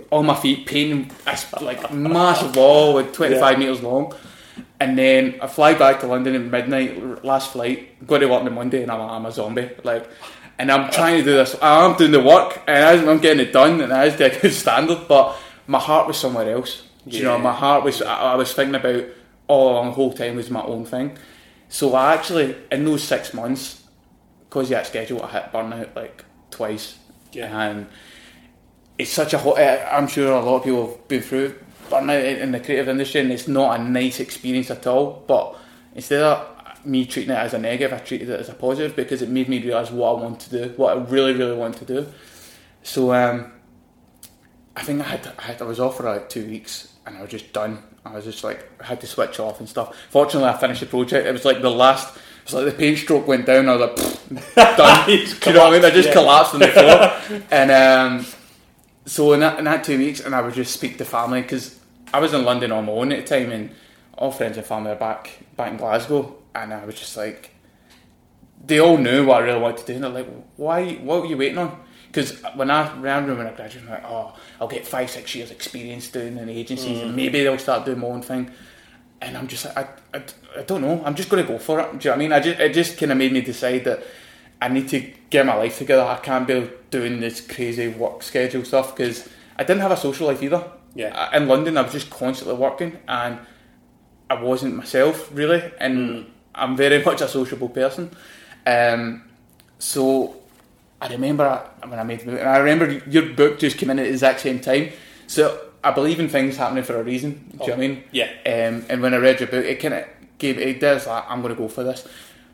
[0.10, 3.60] On my feet, painting a like massive wall with 25 yeah.
[3.60, 4.13] metres long.
[4.82, 8.52] And then I fly back to London at midnight, last flight, go to work on
[8.52, 9.70] Monday, and I'm, I'm a zombie.
[9.84, 10.10] Like,
[10.58, 11.56] and I'm trying to do this.
[11.62, 15.08] I'm doing the work, and I'm getting it done, and I was a good standard.
[15.08, 16.88] But my heart was somewhere else.
[17.06, 17.20] Yeah.
[17.20, 18.02] You know, my heart was.
[18.02, 19.04] I, I was thinking about
[19.48, 21.15] all along the whole time was my own thing.
[21.70, 23.84] So I actually, in those six months,
[24.50, 26.98] because you had schedule, I hit burnout like twice.
[27.34, 27.56] Yeah.
[27.56, 27.88] And
[28.98, 29.60] it's such a hot.
[29.60, 31.54] Eh, I'm sure a lot of people have been through
[31.92, 35.24] burnout in the creative industry, and it's not a nice experience at all.
[35.28, 35.56] But
[35.96, 39.22] instead of me treating it as a negative, I treated it as a positive because
[39.22, 41.86] it made me realise what I want to do, what I really, really want to
[41.86, 42.08] do.
[42.84, 43.52] So um,
[44.76, 47.22] I think I had, I had I was off for like two weeks, and I
[47.22, 47.84] was just done.
[48.04, 49.96] I was just like I had to switch off and stuff.
[50.10, 51.28] Fortunately, I finished the project.
[51.28, 53.70] It was like the last it's like the paint stroke went down.
[53.70, 55.08] I was like, done.
[55.08, 55.86] Do you know what I mean?
[55.86, 56.14] I just yeah.
[56.14, 57.42] collapsed on the floor.
[57.52, 58.26] and um,
[59.06, 61.80] so in that, in that two weeks, and I would just speak to family because
[62.13, 63.71] I was in London on my own at the time, and
[64.17, 67.52] all friends and family are back back in Glasgow, and I was just like,
[68.65, 70.93] they all knew what I really wanted to do, and they're like, why?
[70.95, 71.80] What were you waiting on?
[72.08, 75.50] Because when I remember when I graduated, I'm like, oh, I'll get five, six years
[75.50, 77.04] experience doing in agencies, mm.
[77.04, 78.52] and maybe they'll start doing my own thing
[79.21, 80.24] and I'm just like, I, I,
[80.58, 81.02] I don't know.
[81.06, 82.00] I'm just going to go for it.
[82.00, 82.34] Do you know what I mean?
[82.34, 84.04] I just, it just kind of made me decide that
[84.62, 86.04] I need to get my life together.
[86.04, 90.28] I can't be doing this crazy work schedule stuff because I didn't have a social
[90.28, 90.63] life either.
[90.96, 91.36] Yeah.
[91.36, 93.40] In London, I was just constantly working and
[94.30, 95.64] I wasn't myself really.
[95.80, 96.26] And mm.
[96.56, 98.12] I'm very much a sociable person.
[98.66, 99.24] Um,
[99.80, 100.36] so
[101.02, 104.00] I remember when I made the book, and I remember your book just came in
[104.00, 104.90] at the exact same time.
[105.28, 107.32] So I believe in things happening for a reason.
[107.32, 108.04] Do oh, you know what I mean?
[108.12, 108.30] Yeah.
[108.46, 110.06] Um, and when I read your book, it kind of
[110.38, 112.08] gave it does like I'm going to go for this.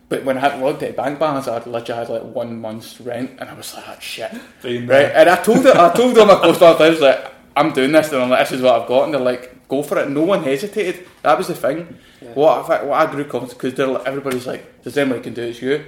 [0.10, 3.32] But when I had logged at bank balance, I literally had like one month's rent,
[3.40, 4.32] and I was like, oh, "Shit!"
[4.64, 5.12] right?
[5.14, 8.12] And I told it, I told them my close I was like, "I'm doing this,"
[8.12, 10.22] and I'm like, "This is what I've got," and they're like, "Go for it." No
[10.22, 11.08] one hesitated.
[11.24, 11.98] That was the thing.
[12.22, 12.34] Yeah.
[12.34, 15.62] What, I, what I grew confident because everybody's like, "There's anybody can do it, it's
[15.62, 15.86] you."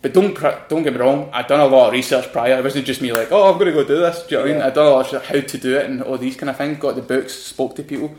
[0.00, 1.28] But don't don't get me wrong.
[1.32, 2.56] I'd done a lot of research prior.
[2.58, 4.22] It wasn't just me like, oh, I'm going to go do this.
[4.22, 4.62] Do you know what I mean?
[4.62, 6.78] I'd done a lot of how to do it and all these kind of things.
[6.78, 8.14] Got the books, spoke to people,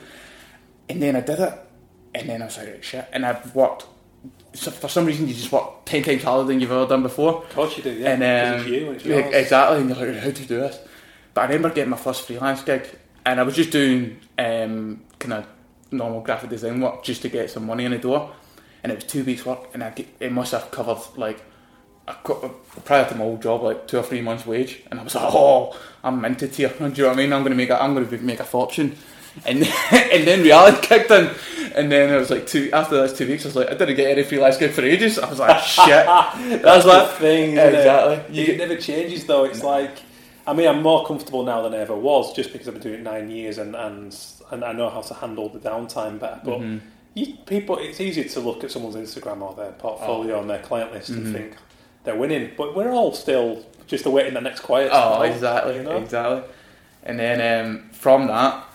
[0.89, 1.53] and then I did it.
[2.13, 3.07] And then I was like, shit.
[3.13, 3.85] And I've worked.
[4.53, 7.43] So for some reason, you just work ten times harder than you've ever done before.
[7.43, 7.93] Of course you do.
[7.93, 8.11] Yeah.
[8.11, 9.79] And um, you, exactly.
[9.79, 10.79] And you're like, how to do this?
[11.39, 12.85] But I remember getting my first freelance gig,
[13.25, 15.47] and I was just doing um, kind of
[15.89, 18.33] normal graphic design work just to get some money in the door.
[18.83, 21.41] And it was two weeks' work, and I get, it must have covered like
[22.83, 25.33] prior to my old job, like two or three months' wage, and I was like,
[25.33, 26.73] oh, I'm minted here.
[26.77, 27.31] Do you know what I mean?
[27.31, 28.97] I'm going to make a, I'm going to make a fortune,
[29.45, 31.29] and and then reality kicked in,
[31.73, 33.95] and then it was like two after those two weeks, I was like, I didn't
[33.95, 35.17] get any freelance gig for ages.
[35.17, 36.05] I was like, shit.
[36.61, 37.57] That's the thing.
[37.57, 38.41] Exactly.
[38.41, 38.49] It?
[38.49, 39.45] it never changes though.
[39.45, 40.08] It's like.
[40.49, 42.99] I mean, I'm more comfortable now than I ever was, just because I've been doing
[43.01, 44.15] it nine years and and,
[44.51, 46.41] and I know how to handle the downtime better.
[46.43, 46.85] But mm-hmm.
[47.13, 50.41] you, people, it's easy to look at someone's Instagram or their portfolio oh.
[50.41, 51.25] and their client list mm-hmm.
[51.25, 51.57] and think,
[52.03, 54.89] they're winning, but we're all still just awaiting the next quiet.
[54.93, 55.97] Oh, exactly, you know?
[55.97, 56.43] exactly.
[57.03, 58.65] And then um, from that,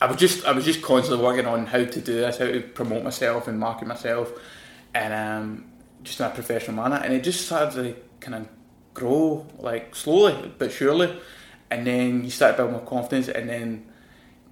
[0.00, 2.60] I was just I was just constantly working on how to do this, how to
[2.60, 4.32] promote myself and market myself,
[4.94, 5.64] and um,
[6.02, 6.96] just in a professional manner.
[7.02, 8.48] And it just started to kind of
[8.94, 11.14] grow like slowly but surely.
[11.70, 13.86] And then you start building more confidence, and then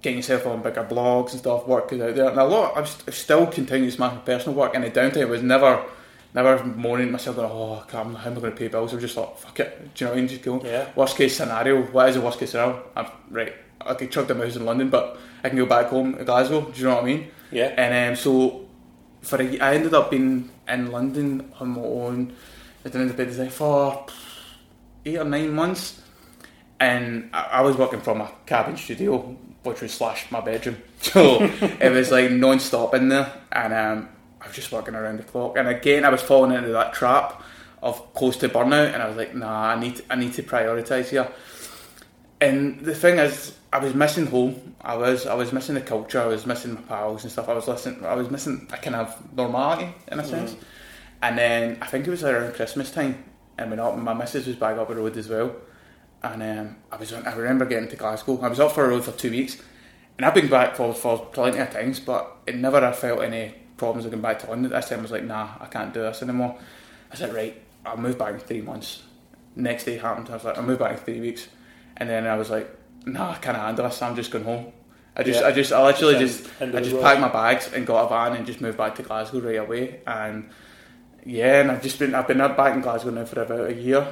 [0.01, 2.29] getting yourself on bigger blogs and stuff, working out there.
[2.29, 5.85] And a lot, I've still continued to my personal work, and the downtime was never
[6.33, 8.91] never moaning myself going, oh, how am I going to pay bills?
[8.91, 9.93] I was just like, fuck it.
[9.93, 10.27] Do you know what I mean?
[10.27, 10.89] Just go, yeah.
[10.95, 12.83] worst case scenario, what is the worst case scenario?
[12.95, 16.15] I'm, right, I could chuck the house in London, but I can go back home
[16.17, 16.61] to Glasgow.
[16.71, 17.27] Do you know what I mean?
[17.51, 17.73] Yeah.
[17.77, 18.67] And um, so
[19.21, 22.33] for a, I ended up being in London on my own.
[22.83, 24.05] I did the design for
[25.05, 26.01] eight or nine months,
[26.79, 30.77] and I, I was working from a cabin studio, which was slash my bedroom.
[31.03, 35.23] So it was like non-stop in there, and um, I was just working around the
[35.23, 35.57] clock.
[35.57, 37.43] And again, I was falling into that trap
[37.81, 41.09] of close to burnout, and I was like, nah, I need I need to prioritise
[41.09, 41.29] here.
[42.39, 44.75] And the thing is, I was missing home.
[44.81, 46.21] I was I was missing the culture.
[46.21, 47.49] I was missing my pals and stuff.
[47.49, 48.05] I was listening.
[48.05, 50.29] I was missing a kind of normality in a mm.
[50.29, 50.55] sense.
[51.21, 53.23] And then I think it was around Christmas time,
[53.57, 55.55] and when up, my missus was back up the road as well.
[56.21, 58.39] And um, I was I remember getting to Glasgow.
[58.41, 59.61] I was up for a road for two weeks,
[60.17, 63.55] and I've been back for, for plenty of times, but it never I felt any
[63.77, 64.71] problems of going back to London.
[64.71, 66.57] This time I was like, nah, I can't do this anymore.
[67.11, 69.03] I said, right, I'll move back in three months.
[69.55, 70.29] Next day happened.
[70.29, 71.47] I was like, I'll move back in three weeks,
[71.97, 72.69] and then I was like,
[73.05, 74.01] nah, I can't handle this.
[74.01, 74.71] I'm just going home.
[75.15, 75.47] I just, yeah.
[75.47, 78.47] I just, I literally just, I just packed my bags and got a van and
[78.47, 79.99] just moved back to Glasgow right away.
[80.07, 80.49] And
[81.25, 84.07] yeah, and I've just been, I've been back in Glasgow now for about a year,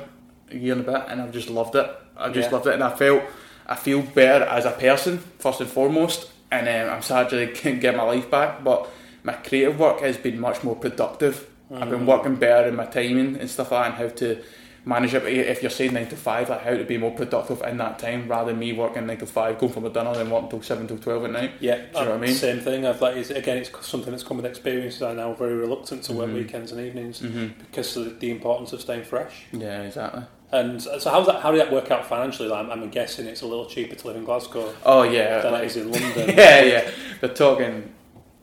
[0.49, 1.89] a year and a bit, and I've just loved it.
[2.17, 2.55] I've just yeah.
[2.55, 3.23] loved it, and I felt,
[3.67, 7.45] I feel better as a person first and foremost, and um, I'm sad to
[7.79, 8.63] get my life back.
[8.63, 8.89] But
[9.23, 11.47] my creative work has been much more productive.
[11.71, 11.83] Mm-hmm.
[11.83, 12.07] I've been mm.
[12.07, 14.43] working better in my timing and stuff like that, and how to
[14.85, 15.23] manage it.
[15.25, 18.27] If you're saying nine to five, like how to be more productive in that time
[18.27, 20.87] rather than me working nine to five, going for my dinner, then working until seven
[20.87, 21.53] till twelve at night.
[21.59, 22.35] Yeah, do you know what I mean?
[22.35, 22.85] Same thing.
[22.85, 25.01] I've like again, it's something that's come with experience.
[25.01, 26.37] I'm now very reluctant to work mm-hmm.
[26.37, 27.59] weekends and evenings mm-hmm.
[27.59, 29.45] because of the importance of staying fresh.
[29.51, 30.23] Yeah, exactly.
[30.53, 31.41] And so, how's that?
[31.41, 32.49] How did that work out financially?
[32.49, 34.73] Like, I'm guessing it's a little cheaper to live in Glasgow.
[34.85, 36.29] Oh yeah, than like, it is in London.
[36.37, 36.91] yeah, yeah.
[37.21, 37.93] They're talking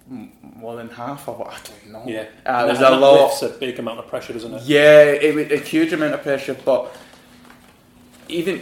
[0.09, 2.05] more than half of what I don't know.
[2.07, 3.33] Yeah, uh, there's a lot.
[3.33, 4.63] It's a big amount of pressure, doesn't it?
[4.63, 6.95] Yeah, it, was a huge amount of pressure, but
[8.29, 8.61] even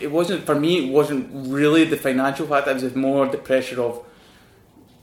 [0.00, 0.88] it wasn't for me.
[0.88, 2.66] It wasn't really the financial part.
[2.66, 4.04] It was more the pressure of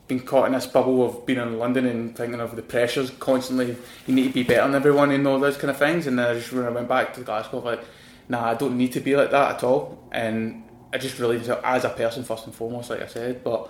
[0.07, 3.75] being caught in this bubble of being in London and thinking of the pressures constantly.
[4.05, 6.07] You need to be better than everyone and all those kind of things.
[6.07, 7.83] And then I just when I went back to Glasgow, like,
[8.29, 10.01] nah, I don't need to be like that at all.
[10.11, 13.69] And I just really, as a person first and foremost, like I said, but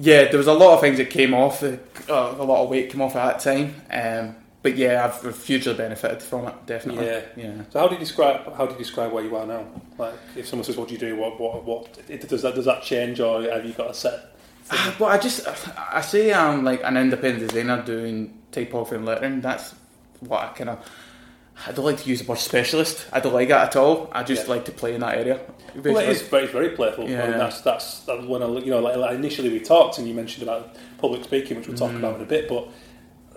[0.00, 1.62] yeah, there was a lot of things that came off.
[1.62, 1.76] Uh,
[2.08, 3.74] a lot of weight came off at that time.
[3.90, 6.54] Um, but yeah, I've hugely benefited from it.
[6.66, 7.06] Definitely.
[7.06, 7.62] Yeah, yeah.
[7.70, 9.66] So how do you describe how do you describe where you are now?
[9.96, 12.82] Like, if someone says, "What do you do?" What what what does that does that
[12.82, 14.36] change, or have you got a set?
[14.70, 19.40] Uh, well, I just I say I'm like an independent designer doing typography and lettering.
[19.40, 19.74] That's
[20.20, 20.90] what I kind of.
[21.66, 23.06] I don't like to use the word specialist.
[23.12, 24.10] I don't like that at all.
[24.12, 24.54] I just yeah.
[24.54, 25.40] like to play in that area.
[25.68, 25.92] Basically.
[25.92, 27.08] Well, it is very, very playful.
[27.08, 27.24] Yeah.
[27.24, 30.14] I mean, that's, that's when I, you know, like, like, initially we talked and you
[30.14, 31.98] mentioned about public speaking, which we'll talk mm.
[31.98, 32.68] about in a bit, but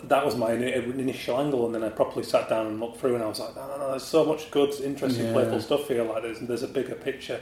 [0.03, 3.23] that was my initial angle, and then I properly sat down and looked through, and
[3.23, 5.33] I was like, no, no, no, there's so much good, interesting, yeah.
[5.33, 6.03] playful stuff here.
[6.03, 7.39] Like, there's there's a bigger picture,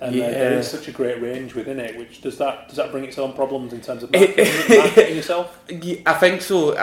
[0.00, 0.30] and yeah.
[0.30, 1.96] there is such a great range within it.
[1.96, 5.58] Which does that does that bring its own problems in terms of marketing, marketing yourself?
[5.68, 6.76] Yeah, I think so.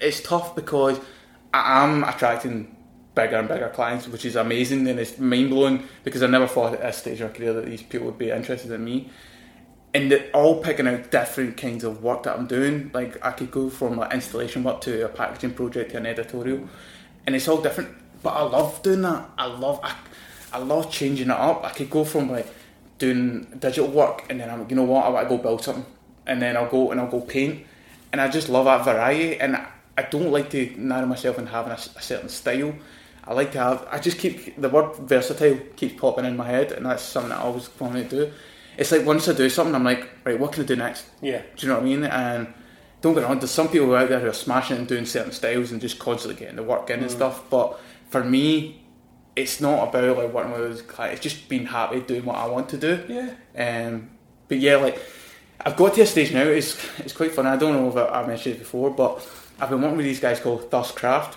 [0.00, 0.98] It's tough because
[1.58, 2.74] I am attracting
[3.18, 6.74] bigger and bigger clients, which is amazing and it's mind blowing because I never thought
[6.74, 9.10] at this stage of my career that these people would be interested in me.
[9.92, 12.90] And they're all picking out different kinds of work that I'm doing.
[12.94, 16.68] Like I could go from like installation work to a packaging project to an editorial,
[17.26, 17.96] and it's all different.
[18.22, 19.30] But I love doing that.
[19.38, 19.96] I love I,
[20.52, 21.64] I love changing it up.
[21.64, 22.46] I could go from like
[22.98, 25.86] doing digital work, and then I'm you know what I want to go build something,
[26.26, 27.66] and then I'll go and I'll go paint,
[28.12, 29.40] and I just love that variety.
[29.40, 29.66] And I
[30.02, 32.74] don't like to narrow myself in having a, a certain style.
[33.24, 33.86] I like to have.
[33.90, 37.38] I just keep the word versatile keeps popping in my head, and that's something that
[37.38, 38.32] I always want to do.
[38.78, 41.04] It's like once I do something, I'm like, right, what can I do next?
[41.20, 41.42] Yeah.
[41.56, 42.04] Do you know what I mean?
[42.04, 42.54] And
[43.00, 43.38] don't get on.
[43.38, 46.38] There's some people out there who are smashing and doing certain styles and just constantly
[46.38, 47.02] getting the work in mm.
[47.02, 47.42] and stuff.
[47.50, 48.82] But for me,
[49.36, 51.24] it's not about like working with those clients.
[51.24, 53.04] It's just being happy doing what I want to do.
[53.08, 53.88] Yeah.
[53.88, 54.10] Um.
[54.46, 55.00] But yeah, like
[55.60, 56.44] I've got to a stage now.
[56.44, 57.46] It's it's quite fun.
[57.46, 59.20] I don't know if I, I mentioned it before, but
[59.60, 61.36] I've been working with these guys called Thirst Craft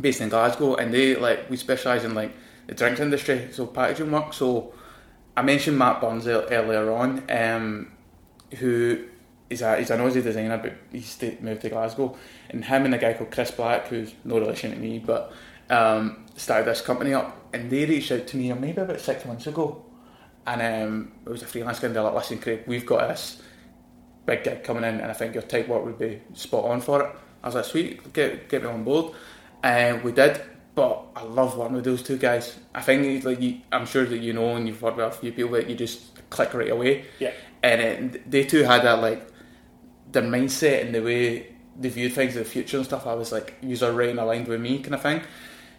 [0.00, 2.32] based in Glasgow, and they like we specialise in like
[2.66, 4.32] the drinks industry, so packaging work.
[4.32, 4.74] So
[5.36, 7.92] I mentioned Matt Burns earlier on, um,
[8.58, 9.04] who
[9.50, 12.16] is a he's an Aussie designer, but he's moved to Glasgow,
[12.50, 15.32] and him and a guy called Chris Black, who's no relation to me, but
[15.70, 19.46] um, started this company up, and they reached out to me maybe about six months
[19.46, 19.84] ago,
[20.46, 23.41] and um, it was a freelance guy, and they're like, "Listen, Craig, we've got this
[24.26, 27.02] big gig coming in, and I think your type work would be spot on for
[27.02, 29.14] it." I was like, "Sweet, get get me on board."
[29.62, 30.40] and we did,
[30.74, 32.58] but I love working with those two guys.
[32.74, 35.32] I think like you, I'm sure that you know and you've worked with a few
[35.32, 37.04] people that you just click right away.
[37.18, 37.32] Yeah.
[37.62, 37.84] And uh,
[38.16, 39.26] it, they two had that like
[40.10, 43.06] their mindset and the way they viewed things in the future and stuff.
[43.06, 45.22] I was like, user right in aligned with me kind of thing.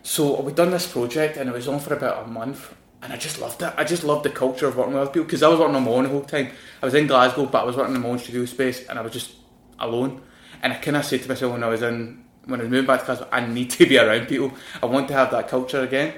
[0.02, 2.74] So we done this project and it was on for about a month.
[3.04, 3.74] And I just loved it.
[3.78, 5.84] I just loved the culture of working with other people because I was working on
[5.84, 6.50] my own the whole time.
[6.82, 9.02] I was in Glasgow, but I was working in my own studio space and I
[9.02, 9.34] was just
[9.78, 10.22] alone.
[10.62, 13.02] And I kind of said to myself when I was in when I moved back
[13.02, 14.54] to Glasgow, I need to be around people.
[14.82, 16.14] I want to have that culture again.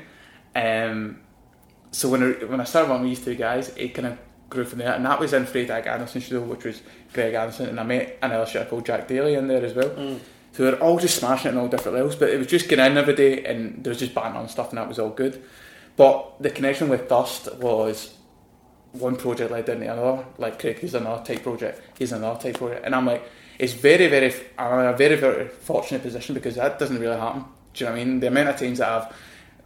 [0.55, 1.21] Um,
[1.91, 4.17] so when I, when I started working with these two guys, it kind of
[4.49, 6.81] grew from there, and that was in Freytag Anderson's studio, which was
[7.13, 9.89] Greg Anderson, and I met another shooter called Jack Daly in there as well.
[9.89, 10.19] Mm.
[10.51, 12.69] So they were all just smashing it in all different levels, but it was just
[12.69, 15.09] getting in every day, and there was just banter and stuff, and that was all
[15.09, 15.43] good.
[15.97, 18.15] But the connection with Dust was
[18.91, 20.25] one project led into another.
[20.37, 23.23] Like Craig, he's another type project, he's another type project, and I'm like,
[23.57, 24.33] it's very, very.
[24.57, 27.45] I'm in a very, very fortunate position because that doesn't really happen.
[27.73, 28.19] Do you know what I mean?
[28.19, 29.15] The amount of times that I've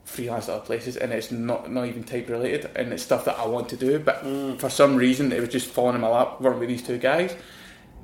[0.10, 3.38] freelanced at other places and it's not not even type related and it's stuff that
[3.38, 4.60] I want to do, but mm.
[4.60, 7.36] for some reason it was just falling in my lap working with these two guys.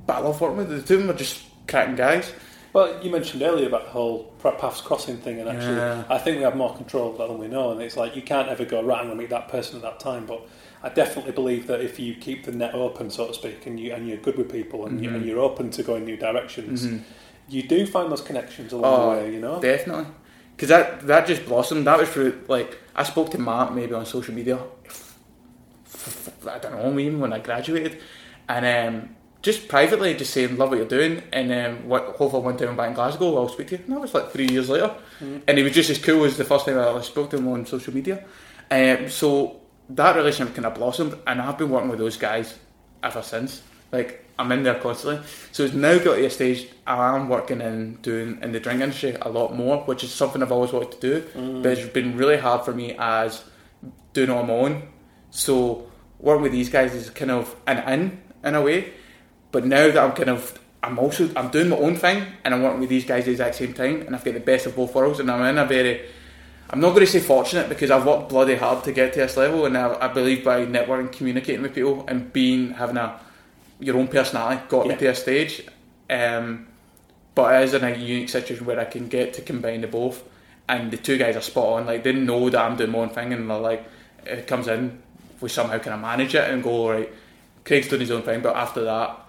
[0.06, 0.80] But I love working with them.
[0.80, 2.32] the two of them are just cracking guys.
[2.76, 6.04] Well, you mentioned earlier about the whole paths crossing thing, and actually, yeah.
[6.10, 7.72] I think we have more control of that than we know.
[7.72, 8.98] And it's like you can't ever go right.
[8.98, 10.46] I'm going to meet that person at that time, but
[10.82, 13.94] I definitely believe that if you keep the net open, so to speak, and you
[13.94, 15.26] and you're good with people, and, mm-hmm.
[15.26, 16.98] you, are open to going new directions, mm-hmm.
[17.48, 19.32] you do find those connections along oh, the way.
[19.32, 20.04] You know, definitely,
[20.54, 21.86] because that that just blossomed.
[21.86, 24.58] That was through like I spoke to Matt maybe on social media.
[26.46, 28.02] I don't know, even when I graduated,
[28.50, 29.15] and um,
[29.46, 32.76] just privately, just saying, love what you're doing, and um, what, hopefully one time I'm
[32.76, 33.84] back in Glasgow, I'll speak to you.
[33.84, 35.40] And that was like three years later, mm.
[35.46, 37.64] and he was just as cool as the first time I spoke to him on
[37.64, 38.24] social media.
[38.72, 42.58] Um, so that relationship kind of blossomed, and I've been working with those guys
[43.04, 43.62] ever since.
[43.92, 47.60] Like I'm in there constantly, so it's now got to a stage I am working
[47.60, 50.90] in doing in the drink industry a lot more, which is something I've always wanted
[50.90, 51.62] to do, mm.
[51.62, 53.44] but it's been really hard for me as
[54.12, 54.82] doing it on my own.
[55.30, 58.92] So working with these guys is kind of an in in a way
[59.56, 62.62] but now that I'm kind of, I'm also, I'm doing my own thing and I'm
[62.62, 64.76] working with these guys at the exact same time and I've got the best of
[64.76, 66.06] both worlds and I'm in a very,
[66.68, 69.34] I'm not going to say fortunate because I've worked bloody hard to get to this
[69.38, 73.18] level and I, I believe by networking, communicating with people and being, having a,
[73.80, 74.92] your own personality got yeah.
[74.92, 75.66] me to a stage.
[76.10, 76.66] Um,
[77.34, 80.22] but it is in a unique situation where I can get to combine the both
[80.68, 81.86] and the two guys are spot on.
[81.86, 83.88] Like they know that I'm doing my own thing and they're like,
[84.26, 85.00] it comes in,
[85.40, 87.10] we somehow kind of manage it and go, right,
[87.64, 89.25] Craig's doing his own thing, but after that,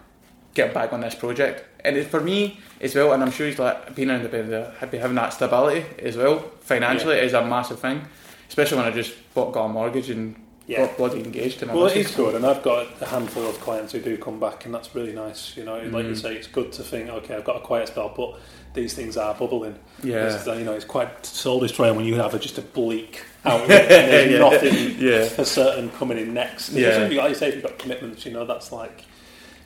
[0.57, 1.63] get back on this project.
[1.85, 5.15] And it, for me as well, and I'm sure he's like being an independent, having
[5.15, 7.23] that stability as well financially yeah.
[7.23, 8.01] is a massive thing.
[8.49, 10.35] Especially when I just bought, got a mortgage and
[10.67, 10.85] yeah.
[10.85, 11.61] got bloody engaged.
[11.63, 14.65] well, it is good, and I've got a handful of clients who do come back,
[14.65, 15.55] and that's really nice.
[15.55, 15.91] You know, mm.
[15.91, 16.21] like you mm.
[16.21, 18.39] say, it's good to think, okay, I've got a quiet spell, but
[18.73, 19.77] these things are bubbling.
[20.03, 23.23] Yeah, it's, you know, it's quite soul destroying when you have a, just a bleak
[23.45, 24.37] outlook and there's yeah.
[24.37, 25.25] nothing yeah.
[25.25, 26.71] for certain coming in next.
[26.71, 29.03] Yeah, like you say, if you've got commitments, you know, that's like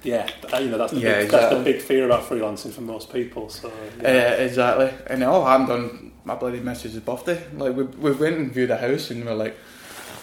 [0.04, 1.40] yeah, you know that's the, yeah, big, exactly.
[1.40, 3.50] that's the big fear about freelancing for most people.
[3.50, 4.08] So yeah.
[4.08, 7.44] uh, exactly, and it all happened on my bloody missus's birthday.
[7.56, 9.56] Like we, we went and viewed a house, and we are like,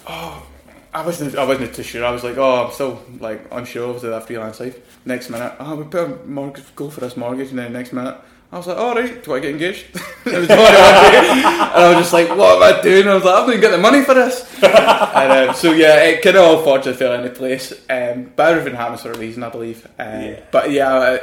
[0.07, 0.47] oh,
[0.93, 2.05] I wasn't I wasn't too sure.
[2.05, 4.79] I was like, oh, I'm still like unsure of that freelance life.
[5.07, 8.17] Next minute, oh, we put a mortgage, go for this mortgage, and then next minute,
[8.51, 9.87] I was like, all right, do I get engaged?
[9.95, 13.07] it was and I was just like, what am I doing?
[13.07, 14.47] I was like, I'm going to get the money for this.
[14.63, 17.73] and um, so yeah, it kind of all fortunately fell into place.
[17.91, 19.87] Um, but everything happens for a reason, I believe.
[19.99, 20.41] Um, yeah.
[20.51, 21.19] But yeah,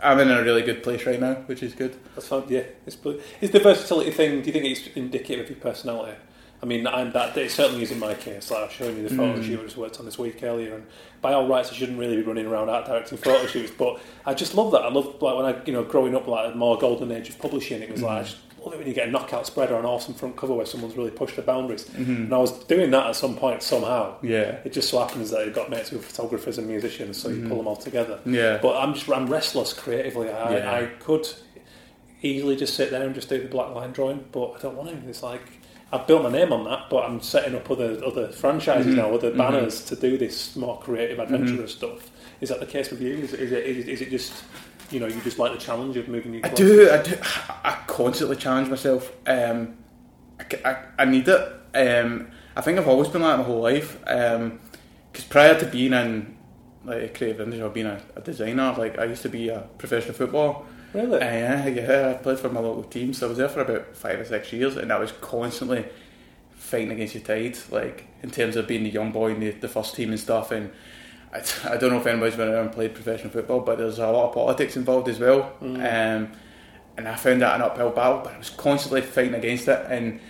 [0.00, 1.96] I, am in a really good place right now, which is good.
[2.16, 2.44] That's fun.
[2.48, 2.96] Yeah, it's
[3.40, 4.40] is the versatility thing.
[4.40, 6.16] Do you think it's indicative of your personality?
[6.64, 8.50] I mean, I'm that it certainly is in my case.
[8.50, 9.60] Like I've showing you the photos mm.
[9.60, 10.86] I just worked on this week earlier, and
[11.24, 13.72] by all rights, I shouldn't really be running around art directing photo shoots.
[13.76, 14.82] But I just love that.
[14.82, 17.80] I love like when I, you know, growing up like more golden age of publishing.
[17.80, 18.04] It was mm.
[18.04, 20.36] like I just love it when you get a knockout spread or an awesome front
[20.36, 21.86] cover where someone's really pushed the boundaries.
[21.86, 22.24] Mm-hmm.
[22.24, 24.16] And I was doing that at some point somehow.
[24.22, 24.58] Yeah.
[24.66, 27.44] It just so happens that I got mates with photographers and musicians, so mm-hmm.
[27.44, 28.20] you pull them all together.
[28.26, 28.58] Yeah.
[28.60, 30.28] But I'm just I'm restless creatively.
[30.28, 30.74] I, yeah.
[30.74, 31.26] I could
[32.20, 34.90] easily just sit there and just do the black line drawing, but I don't want
[34.90, 35.08] to.
[35.08, 35.40] It's like
[35.92, 38.96] I've built my name on that, but I'm setting up other other franchises mm-hmm.
[38.96, 39.38] now, other mm-hmm.
[39.38, 39.94] banners mm-hmm.
[39.94, 41.96] to do this more creative, adventurous mm-hmm.
[41.96, 42.10] stuff.
[42.40, 43.14] Is that the case with you?
[43.14, 44.44] Is, is, it, is, is it just
[44.90, 46.44] you know you just like the challenge of moving?
[46.44, 46.90] I do.
[46.90, 47.16] I do.
[47.22, 49.12] I constantly challenge myself.
[49.26, 49.76] Um,
[50.40, 51.52] I, I, I, need it.
[51.74, 53.98] Um, I think I've always been like my whole life.
[54.00, 54.60] Because um,
[55.28, 56.36] prior to being in
[56.84, 59.60] like a creative industry or being a, a, designer, like I used to be a
[59.78, 60.64] professional footballer.
[60.94, 61.20] Really?
[61.20, 62.10] Uh, yeah, yeah.
[62.10, 64.52] I played for my local team, so I was there for about five or six
[64.52, 65.84] years, and I was constantly
[66.52, 69.68] fighting against the tide, like in terms of being the young boy in the, the
[69.68, 70.52] first team and stuff.
[70.52, 70.70] And
[71.32, 74.06] I, I don't know if anybody's been around and played professional football, but there's a
[74.06, 75.52] lot of politics involved as well.
[75.60, 75.76] Mm.
[75.76, 76.32] Um,
[76.96, 80.20] and I found that an uphill battle, but I was constantly fighting against it, and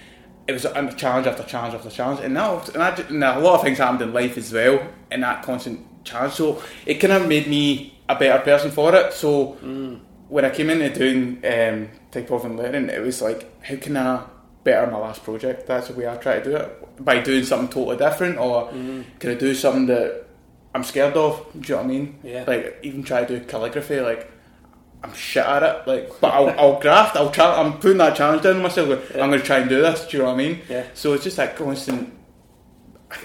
[0.46, 2.20] it was a challenge after challenge after challenge.
[2.20, 5.22] And now, and, I, and a lot of things happened in life as well, and
[5.22, 6.33] that constant challenge.
[6.33, 9.12] So it kind of made me a better person for it.
[9.12, 9.59] So.
[9.62, 13.96] Mm when I came into doing um, type and learning, it was like, how can
[13.96, 14.25] I
[14.63, 15.67] better my last project?
[15.67, 17.05] That's the way I try to do it.
[17.05, 19.05] By doing something totally different, or mm.
[19.19, 20.27] can I do something that
[20.75, 21.46] I'm scared of?
[21.53, 22.19] Do you know what I mean?
[22.23, 22.44] Yeah.
[22.46, 24.31] Like even try to do calligraphy, like
[25.05, 25.87] I'm shit at it.
[25.87, 27.17] Like, but I'll, I'll graft.
[27.17, 27.61] I'll try.
[27.61, 28.88] I'm putting that challenge down myself.
[28.88, 29.23] yeah.
[29.23, 30.07] I'm going to try and do this.
[30.07, 30.63] Do you know what I mean?
[30.69, 30.87] Yeah.
[30.94, 32.13] So it's just that constant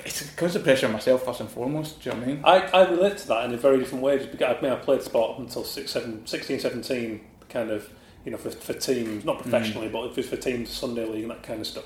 [0.05, 2.01] it's a constant pressure on myself first and foremost.
[2.01, 2.45] Do you know what I mean?
[2.45, 4.17] I, I relate to that in a very different way.
[4.17, 7.89] Just Because I mean, I played sport until six, seven, 16, 17, kind of,
[8.25, 9.93] you know, for, for teams, not professionally, mm.
[9.93, 11.85] but for, for teams, Sunday league and that kind of stuff.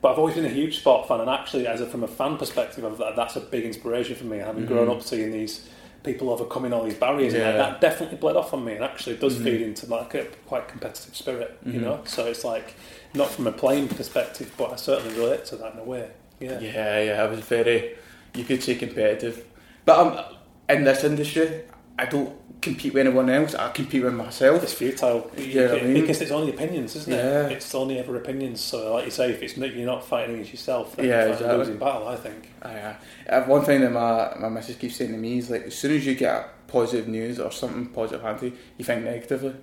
[0.00, 2.36] but I've always been a huge sport fan, and actually, as a, from a fan
[2.36, 4.38] perspective, I've, that's a big inspiration for me.
[4.38, 4.74] Having mm-hmm.
[4.74, 5.68] grown up seeing these
[6.02, 7.50] people overcoming all these barriers, yeah.
[7.50, 9.44] and that definitely bled off on me, and actually does mm-hmm.
[9.44, 11.82] feed into like a quite competitive spirit, you mm-hmm.
[11.82, 12.00] know.
[12.04, 12.74] So it's like
[13.14, 16.10] not from a playing perspective, but I certainly relate to that in a way.
[16.42, 17.22] Yeah, yeah, yeah.
[17.22, 17.96] I was very,
[18.34, 19.44] you could say competitive,
[19.84, 21.62] but I'm in this industry,
[21.98, 23.54] I don't compete with anyone else.
[23.54, 24.62] I compete with myself.
[24.62, 25.30] It's futile.
[25.36, 26.00] Yeah, I mean?
[26.00, 27.46] because it's only opinions, isn't yeah.
[27.46, 27.52] it?
[27.52, 28.60] It's only ever opinions.
[28.60, 31.32] So, like you say, if it's not, you're not fighting against yourself, then yeah, you're
[31.32, 31.58] exactly.
[31.58, 32.08] losing battle.
[32.08, 32.48] I think.
[32.64, 32.96] Yeah.
[33.28, 35.92] Uh, one thing that my my missus keeps saying to me is like, as soon
[35.92, 39.54] as you get positive news or something positive happening, you think negatively,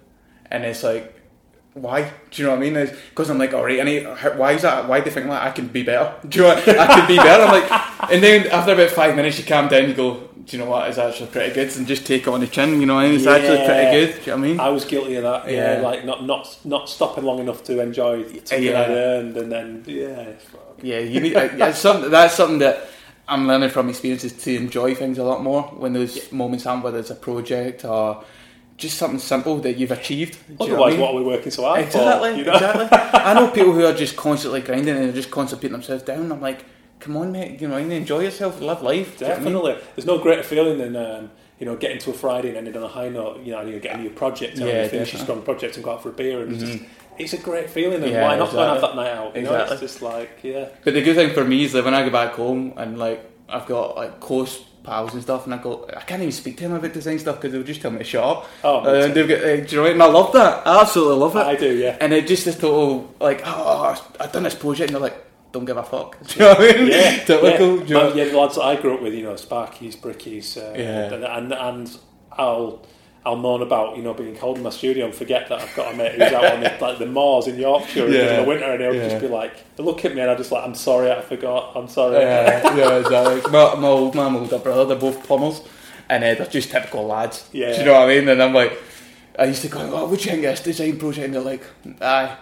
[0.52, 1.16] and it's like.
[1.74, 2.12] Why?
[2.32, 2.98] Do you know what I mean?
[3.10, 4.88] Because I'm like, all right, any, why is that?
[4.88, 6.16] Why do you think like I can be better?
[6.28, 6.68] Do you know what?
[6.68, 7.44] I could be better.
[7.44, 10.64] I'm like, and then after about five minutes, you calm down, you go, do you
[10.64, 10.90] know what?
[10.90, 12.82] It's actually pretty good, and just take it on the chin.
[12.82, 13.32] You know, it's yeah.
[13.34, 14.14] actually pretty good.
[14.14, 14.60] Do you know what I mean?
[14.60, 15.48] I was guilty of that.
[15.48, 18.82] Yeah, yeah like not not not stopping long enough to enjoy the yeah.
[18.82, 20.32] I earned, and then yeah,
[20.82, 21.00] yeah.
[21.00, 22.10] You need uh, something.
[22.10, 22.88] That's something that
[23.28, 26.24] I'm learning from experiences to enjoy things a lot more when those yeah.
[26.32, 28.24] moments happen, whether it's a project or
[28.80, 30.38] just something simple that you've achieved.
[30.60, 31.00] Otherwise, what, I mean?
[31.02, 32.38] what, are we working so hard exactly, for?
[32.38, 32.54] You know?
[32.54, 32.98] Exactly.
[33.14, 36.32] I know people who are just constantly grinding and they're just constantly putting themselves down.
[36.32, 36.66] I'm like,
[37.00, 39.20] come on, mate, you know, enjoy yourself, live life.
[39.20, 39.74] Definitely.
[39.74, 39.84] I mean?
[39.96, 42.84] There's no greater feeling than, um, you know, getting to a Friday and ending on
[42.84, 45.18] a high note, you know, you get a new project, and yeah, you finish a
[45.18, 46.64] strong project and go out for a beer and mm-hmm.
[46.64, 48.58] it's, just, it's a great feeling and yeah, why not exactly.
[48.58, 49.36] go and have that night out?
[49.36, 49.66] You exactly.
[49.66, 50.70] know, it's just like, yeah.
[50.86, 53.26] But the good thing for me is that when I go back home and like,
[53.50, 56.64] I've got like close pals and stuff, and I go, I can't even speak to
[56.64, 58.50] them about design stuff because they'll just tell me to shut up.
[58.64, 59.92] Oh, and they'll get, uh, do you know what?
[59.92, 60.68] And I love that.
[60.68, 61.46] I absolutely love it.
[61.46, 61.98] I do, yeah.
[62.02, 65.66] And it just this total like, oh, I've done this project, and they're like, don't
[65.66, 66.20] give a fuck.
[66.28, 66.92] Do you know what I mean?
[66.92, 67.84] Yeah, Typical.
[67.86, 68.14] Yeah.
[68.14, 71.14] yeah, the lads that I grew up with, you know, Sparkies, Brickies, uh, yeah.
[71.14, 71.98] and, and and
[72.34, 72.86] I'll
[73.30, 75.94] I'll moan about you know being cold in my studio and forget that I've got
[75.94, 78.32] a mate who's out on the, like the moors in Yorkshire yeah.
[78.32, 79.10] in the winter, and he'll yeah.
[79.10, 81.88] just be like, look at me, and I just like, I'm sorry, I forgot, I'm
[81.88, 82.16] sorry.
[82.16, 83.52] Yeah, yeah, exactly.
[83.52, 85.62] my, my old man, my older brother, they're both plumbers,
[86.10, 87.48] and uh, they're just typical lads.
[87.52, 88.28] Yeah, Do you know what I mean?
[88.30, 88.82] And I'm like,
[89.38, 91.26] I used to go, oh, would you think this design project?
[91.26, 91.64] And they're like,
[92.02, 92.36] aye,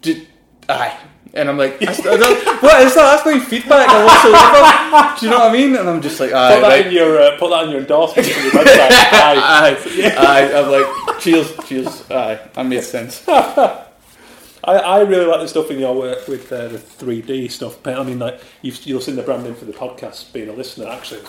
[0.00, 0.26] just,
[0.68, 0.96] aye.
[1.32, 3.22] And I'm like, I, I what is that?
[3.22, 5.14] That's no feedback or whatsoever.
[5.20, 5.76] Do you know what I mean?
[5.76, 6.86] And I'm just like, aye, put that right.
[6.86, 8.90] in your uh, put that in your endorsement on your website.
[8.90, 10.52] aye, aye, aye.
[10.54, 12.10] I'm like, cheers, cheers.
[12.10, 13.24] Aye, that makes sense.
[14.64, 17.86] I, I really like the stuff in your work with uh, the 3D stuff.
[17.86, 20.86] I mean, like you've, you'll see the branding for the podcast being a listener.
[20.86, 21.22] Actually,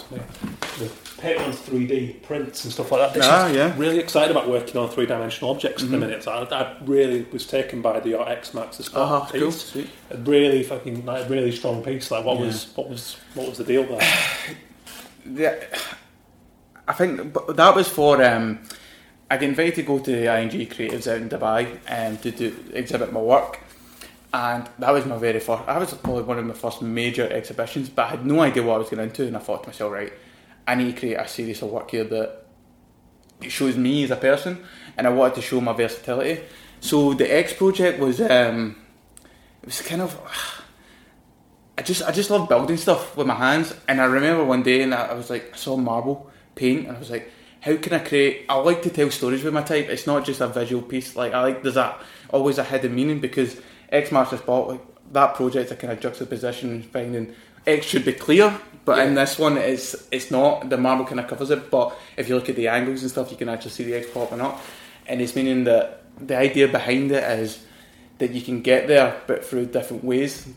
[0.79, 3.13] the paint on 3D prints and stuff like that.
[3.13, 3.73] This ah, yeah.
[3.77, 5.93] Really excited about working on three dimensional objects mm-hmm.
[5.93, 6.11] at the mm-hmm.
[6.11, 6.23] minute.
[6.23, 9.41] So I, I, really was taken by the X Max the oh, piece.
[9.41, 9.51] Cool.
[9.51, 9.89] Sweet.
[10.09, 12.11] A really fucking like really strong piece.
[12.11, 12.45] Like what yeah.
[12.47, 14.01] was what was what was the deal there?
[15.25, 15.55] yeah,
[16.87, 18.23] I think that was for.
[18.23, 18.59] Um,
[19.31, 22.53] I got invited to go to the ING Creatives out in Dubai um, to do
[22.73, 23.61] exhibit my work,
[24.33, 25.63] and that was my very first.
[25.69, 28.75] I was probably one of my first major exhibitions, but I had no idea what
[28.75, 30.11] I was going to into, and I thought to myself, right,
[30.67, 32.45] I need to create a series of work here that
[33.47, 34.65] shows me as a person,
[34.97, 36.41] and I wanted to show my versatility.
[36.81, 38.75] So the X project was um,
[39.61, 40.19] it was kind of.
[41.77, 44.81] I just I just love building stuff with my hands, and I remember one day,
[44.81, 47.99] and I was like, I saw marble paint, and I was like how can I
[47.99, 48.45] create?
[48.49, 49.87] I like to tell stories with my type.
[49.87, 51.15] It's not just a visual piece.
[51.15, 54.67] Like I like there's that always a hidden meaning because X marks the spot.
[54.67, 54.81] Like
[55.13, 57.35] that project, a kind of juxtaposition, and finding
[57.67, 59.05] X should be clear, but yeah.
[59.05, 60.69] in this one, it's it's not.
[60.69, 63.29] The marble kind of covers it, but if you look at the angles and stuff,
[63.29, 64.59] you can actually see the X popping up,
[65.05, 67.63] and it's meaning that the idea behind it is
[68.17, 70.47] that you can get there, but through different ways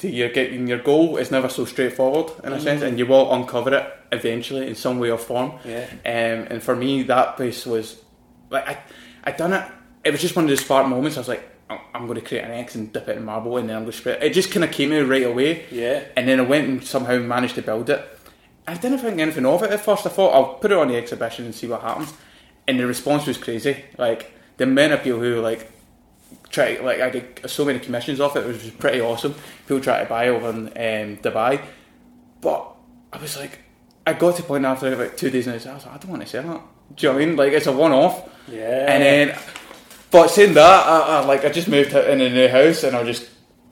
[0.00, 2.64] to your getting your goal is never so straightforward in a mm-hmm.
[2.64, 5.52] sense, and you will uncover it eventually in some way or form.
[5.64, 5.86] Yeah.
[6.04, 8.02] Um, and for me, that place was
[8.48, 8.78] like I,
[9.24, 9.64] I done it.
[10.04, 11.16] It was just one of the spark moments.
[11.16, 13.68] I was like, I'm going to create an X and dip it in marble, and
[13.68, 14.22] then I'm going to spread.
[14.22, 15.66] It it just kind of came out right away.
[15.70, 16.04] Yeah.
[16.16, 18.18] And then I went and somehow managed to build it.
[18.66, 20.06] I didn't think anything of it at first.
[20.06, 22.12] I thought I'll put it on the exhibition and see what happens.
[22.66, 23.84] And the response was crazy.
[23.98, 25.70] Like the amount of people who like
[26.50, 29.34] try like I did so many commissions off it, which was pretty awesome.
[29.66, 31.62] People try to buy over in um, Dubai,
[32.40, 32.74] but
[33.12, 33.60] I was like,
[34.06, 36.22] I got to point after about two days and I was like, I don't want
[36.22, 36.62] to sell that.
[36.96, 37.36] Do you know what I mean?
[37.36, 38.28] Like it's a one off.
[38.48, 38.92] Yeah.
[38.92, 39.38] And then,
[40.10, 43.04] but saying that, I, I, like I just moved in a new house and I
[43.04, 43.30] just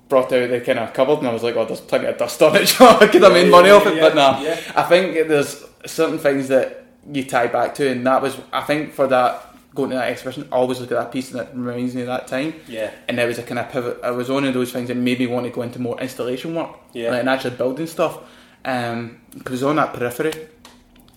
[0.08, 2.40] brought out the kind of cupboard and I was like, oh, there's plenty of dust
[2.42, 2.80] on it.
[2.80, 4.40] I could have made money off it, yeah, but nah.
[4.40, 4.60] Yeah.
[4.74, 8.92] I think there's certain things that you tie back to, and that was I think
[8.92, 9.47] for that
[9.78, 12.08] going to that exhibition, I always look at that piece and it reminds me of
[12.08, 12.54] that time.
[12.66, 12.90] Yeah.
[13.06, 14.00] And there was a kind of pivot.
[14.02, 16.54] It was one of those things that made me want to go into more installation
[16.54, 16.76] work.
[16.92, 17.10] Yeah.
[17.10, 18.18] Like, and actually building stuff.
[18.64, 20.32] Um, because on that periphery,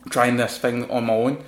[0.09, 1.43] trying this thing on my own,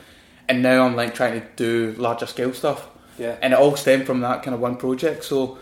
[0.50, 2.90] and now I'm like trying to do larger scale stuff.
[3.20, 3.38] Yeah.
[3.42, 5.24] And it all stemmed from that kind of one project.
[5.24, 5.60] So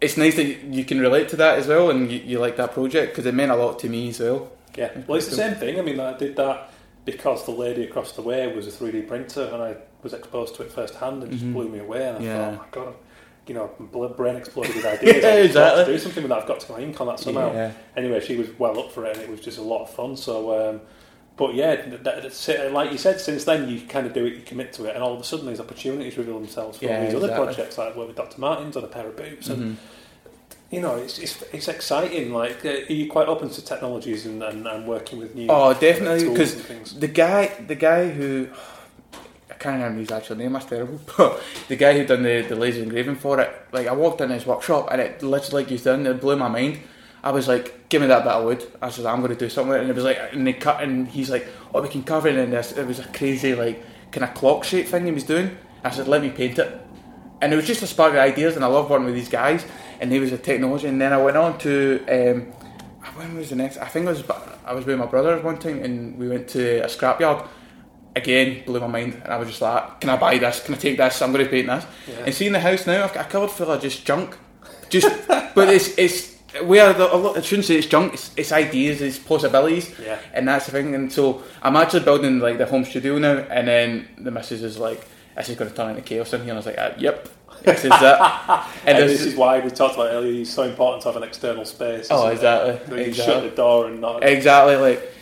[0.00, 2.72] it's nice that you can relate to that as well, and you, you like that
[2.72, 4.50] project because it meant a lot to me as well.
[4.74, 5.78] Yeah, well, it's the same thing.
[5.78, 6.70] I mean, I did that
[7.06, 9.76] because the lady across the way was a 3D printer, and I
[10.06, 11.54] was exposed to it firsthand, and it just mm-hmm.
[11.54, 12.08] blew me away.
[12.08, 12.36] And I yeah.
[12.36, 12.94] thought, oh my god,
[13.46, 15.22] you know, brain exploded with ideas.
[15.22, 15.84] yeah, exactly.
[15.84, 16.40] To do something with that.
[16.40, 17.52] I've got to go ink on that somehow.
[17.52, 17.72] Yeah.
[17.96, 20.16] Anyway, she was well up for it, and it was just a lot of fun.
[20.16, 20.70] So.
[20.70, 20.80] Um,
[21.36, 24.72] but yeah, that, like you said, since then you kind of do it, you commit
[24.74, 27.34] to it, and all of a sudden these opportunities reveal themselves for yeah, these exactly.
[27.34, 28.40] other projects, like work with Dr.
[28.40, 30.74] Martens on a pair of boots, and mm-hmm.
[30.74, 32.32] you know, it's, it's, it's exciting.
[32.32, 35.48] Like, uh, are you quite open to technologies and, and, and working with new?
[35.50, 38.48] Oh, definitely, because the guy, the guy who
[39.58, 41.00] can't remember his actual name, that's terrible.
[41.16, 44.30] But the guy who done the, the laser engraving for it, like I walked in
[44.30, 46.80] his workshop and it literally like you done, it blew my mind
[47.26, 48.64] I was like, give me that bit of wood.
[48.80, 49.74] I said, I'm going to do something.
[49.74, 52.36] And it was like, and they cut, and he's like, oh, we can cover it
[52.36, 52.70] in this.
[52.70, 53.82] It was a crazy, like,
[54.12, 55.58] kind of clock shape thing he was doing.
[55.82, 56.80] I said, let me paint it.
[57.40, 59.64] And it was just a spark of ideas, and I love working with these guys.
[60.00, 60.86] And he was a technology.
[60.86, 62.42] And then I went on to, um,
[63.16, 63.78] when was the next?
[63.78, 64.22] I think it was,
[64.64, 67.44] I was with my brother one time, and we went to a scrapyard.
[68.16, 70.60] Again, blew my mind, and I was just like, "Can I buy this?
[70.64, 71.20] Can I take this?
[71.20, 72.24] I'm going to paint this." Yeah.
[72.24, 74.36] And seeing the house now, I've got a cupboard full of just junk,
[74.88, 75.06] just.
[75.28, 79.02] but it's it's where the, a lot, I shouldn't say it's junk, it's, it's, ideas,
[79.02, 80.18] it's possibilities, yeah.
[80.32, 80.94] and that's the thing.
[80.94, 84.78] And so I'm actually building like the home studio now, and then the missus is
[84.78, 85.06] like,
[85.36, 87.28] "This is going to turn into chaos in here," and I was like, uh, "Yep."
[87.62, 87.92] This is it.
[88.02, 90.42] and, and this is why we talked about earlier.
[90.42, 92.08] It's so important to have an external space.
[92.10, 92.96] Oh, exactly.
[92.96, 93.34] You exactly.
[93.34, 95.12] shut the door and not exactly like.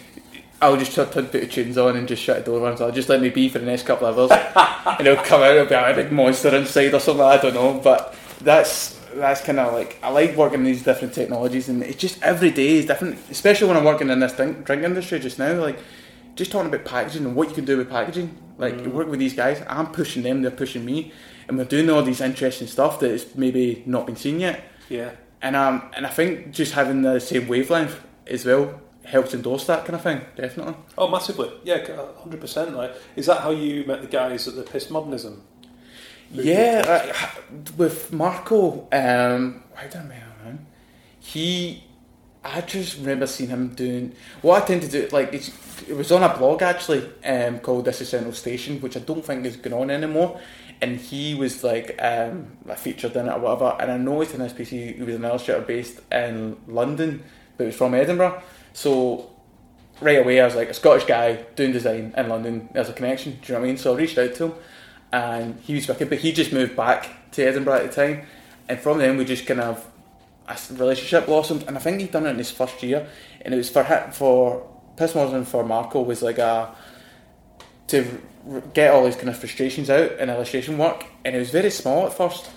[0.60, 2.80] I'll just put, put the tunes on and just shut the door once.
[2.80, 4.30] I'll just let me be for the next couple of hours,
[4.98, 5.56] and it'll come out.
[5.56, 7.24] It'll be a big monster inside or something.
[7.24, 11.14] I don't know, but that's that's kind of like I like working in these different
[11.14, 13.18] technologies, and it's just every day is different.
[13.30, 15.78] Especially when I'm working in this drink, drink industry just now, like
[16.34, 18.36] just talking about packaging and what you can do with packaging.
[18.56, 18.92] Like mm.
[18.92, 21.12] working with these guys, I'm pushing them, they're pushing me,
[21.48, 24.64] and we're doing all these interesting stuff that has maybe not been seen yet.
[24.88, 25.12] Yeah.
[25.42, 29.84] And um and I think just having the same wavelength as well helps endorse that
[29.84, 30.74] kind of thing, definitely.
[30.96, 31.50] Oh, massively.
[31.62, 31.86] Yeah,
[32.18, 32.74] hundred percent.
[32.74, 35.40] Like, is that how you met the guys at the Postmodernism?
[36.32, 37.32] Yeah,
[37.76, 40.66] with Marco, um, why did I met him?
[41.20, 41.84] He,
[42.42, 45.08] I just remember seeing him doing what I tend to do.
[45.12, 49.00] Like it was on a blog actually um, called This Is Central Station, which I
[49.00, 50.40] don't think is going on anymore.
[50.80, 53.76] And he was like um, featured in it or whatever.
[53.78, 57.22] And I noticed in this piece he, he was an illustrator based in London,
[57.56, 58.42] but he was from Edinburgh.
[58.74, 59.30] So
[60.02, 62.68] right away I was like a Scottish guy doing design in London.
[62.74, 63.32] There's a connection.
[63.32, 63.78] Do you know what I mean?
[63.78, 64.54] So I reached out to him
[65.12, 68.26] and he was wicked, but he just moved back to Edinburgh at the time,
[68.68, 69.86] and from then we just kind of
[70.48, 73.08] a relationship blossomed, and I think he'd done it in his first year,
[73.40, 76.74] and it was for him, for Piss Postmodernism for Marco was like a
[77.86, 78.20] to
[78.72, 82.06] get all his kind of frustrations out in illustration work, and it was very small
[82.06, 82.50] at first,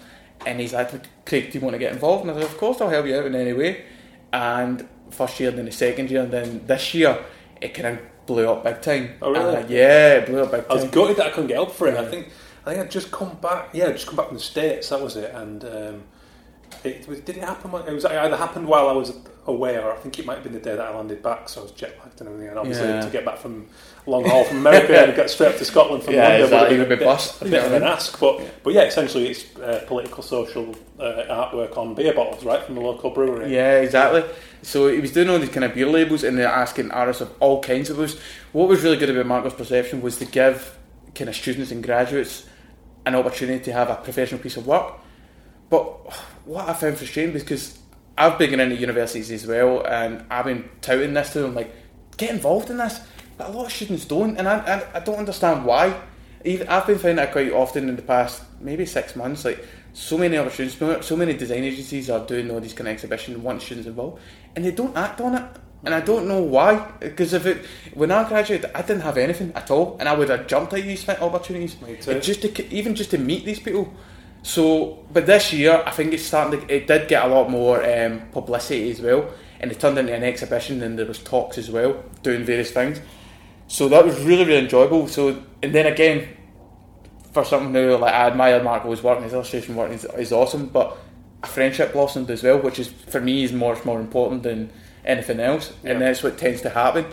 [0.45, 0.89] and he's like,
[1.25, 2.23] Craig, do you want to get involved?
[2.23, 3.85] And I like, of course, I'll help you out in any way,
[4.33, 7.17] and first year, and then the second year, and then this year,
[7.61, 9.11] it kind of blew up big time.
[9.21, 9.55] Oh really?
[9.55, 10.71] Uh, yeah, it blew up big time.
[10.71, 11.93] I was gutted that I couldn't get up for it.
[11.93, 12.01] Yeah.
[12.01, 12.27] I think
[12.65, 13.69] I think I'd just come back.
[13.73, 14.89] Yeah, just come back from the states.
[14.89, 15.33] That was it.
[15.33, 16.03] And um,
[16.83, 17.73] it was, did it happen?
[17.87, 19.13] It was either happened while I was
[19.47, 21.47] away, or I think it might have been the day that I landed back.
[21.49, 22.49] So I was jet lagged and everything.
[22.49, 23.01] And obviously yeah.
[23.01, 23.67] to get back from
[24.05, 26.77] long haul from America and get straight up to Scotland from yeah, London exactly.
[26.77, 28.19] would have been a bit, a bit of an ask.
[28.19, 28.49] But yeah.
[28.63, 32.81] but yeah, essentially it's uh, political, social uh, artwork on beer bottles, right, from the
[32.81, 33.53] local brewery.
[33.53, 34.23] Yeah, exactly.
[34.61, 37.33] So he was doing all these kind of beer labels, and they're asking artists of
[37.39, 38.19] all kinds of those.
[38.51, 40.77] What was really good about Marco's perception was to give
[41.15, 42.45] kind of students and graduates
[43.05, 44.93] an opportunity to have a professional piece of work.
[45.69, 45.85] But
[46.45, 47.79] what I found frustrating because
[48.17, 51.73] I've been going into universities as well, and I've been touting this to them like,
[52.17, 52.99] get involved in this.
[53.37, 55.99] But a lot of students don't, and I, I, I don't understand why.
[56.43, 59.45] Even, I've been finding that quite often in the past maybe six months.
[59.45, 59.63] Like
[59.93, 63.61] so many opportunities, so many design agencies are doing all these kind of exhibitions want
[63.61, 64.21] students involved,
[64.55, 65.45] and they don't act on it
[65.83, 66.91] and I don't know why.
[66.99, 70.29] Because if it when I graduated, I didn't have anything at all, and I would
[70.29, 71.75] have jumped at these opportunities.
[72.21, 73.93] Just to even just to meet these people.
[74.47, 76.61] So, but this year, I think it's starting.
[76.61, 79.29] To, it did get a lot more um, publicity as well,
[79.59, 83.01] and it turned into an exhibition, and there was talks as well, doing various things.
[83.67, 85.09] So that was really really enjoyable.
[85.09, 86.29] So, and then again,
[87.33, 90.97] for something new, like I admire Marco's work, his illustration work is, is awesome, but
[91.43, 94.71] a friendship blossomed as well, which is for me is much more important than
[95.03, 95.91] anything else, yeah.
[95.91, 97.05] and that's what tends to happen.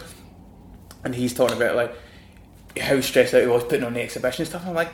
[1.02, 1.96] And he's talking about like
[2.80, 4.64] how stressed out he was putting on the exhibition and stuff.
[4.64, 4.92] I'm like,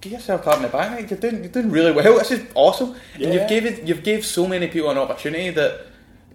[0.00, 1.10] give yourself a clap in the back, mate.
[1.10, 2.18] You're doing you're doing really well.
[2.18, 2.96] This is awesome.
[3.18, 3.26] Yeah.
[3.26, 5.86] And you've given you've gave so many people an opportunity that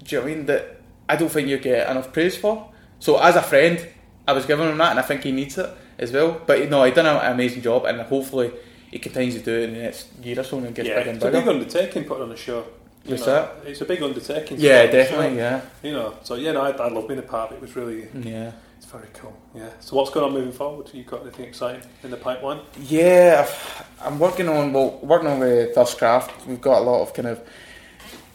[0.04, 2.70] do you know I mean that I don't think you get enough praise for.
[3.00, 3.88] So as a friend,
[4.28, 6.42] I was giving him that, and I think he needs it as well.
[6.46, 8.52] But no, he done an amazing job, and hopefully
[8.90, 11.10] he continues to do it in the next year or so and gets yeah, bigger
[11.12, 11.38] and bigger.
[11.38, 12.66] It's a big undertaking putting on a show.
[13.06, 13.68] What's you know, that?
[13.68, 14.60] It's a big undertaking.
[14.60, 15.38] Yeah, definitely.
[15.38, 17.58] Yeah, You know, so yeah, no, I, I love being a part of it.
[17.58, 18.54] It was really, yeah.
[18.78, 19.36] It's very cool.
[19.54, 19.70] Yeah.
[19.80, 20.90] So what's going on moving forward?
[20.94, 22.62] You got anything exciting in the pipeline?
[22.80, 26.46] Yeah, I've- I'm working on well, working on the Thirst Craft.
[26.48, 27.42] We've got a lot of kind of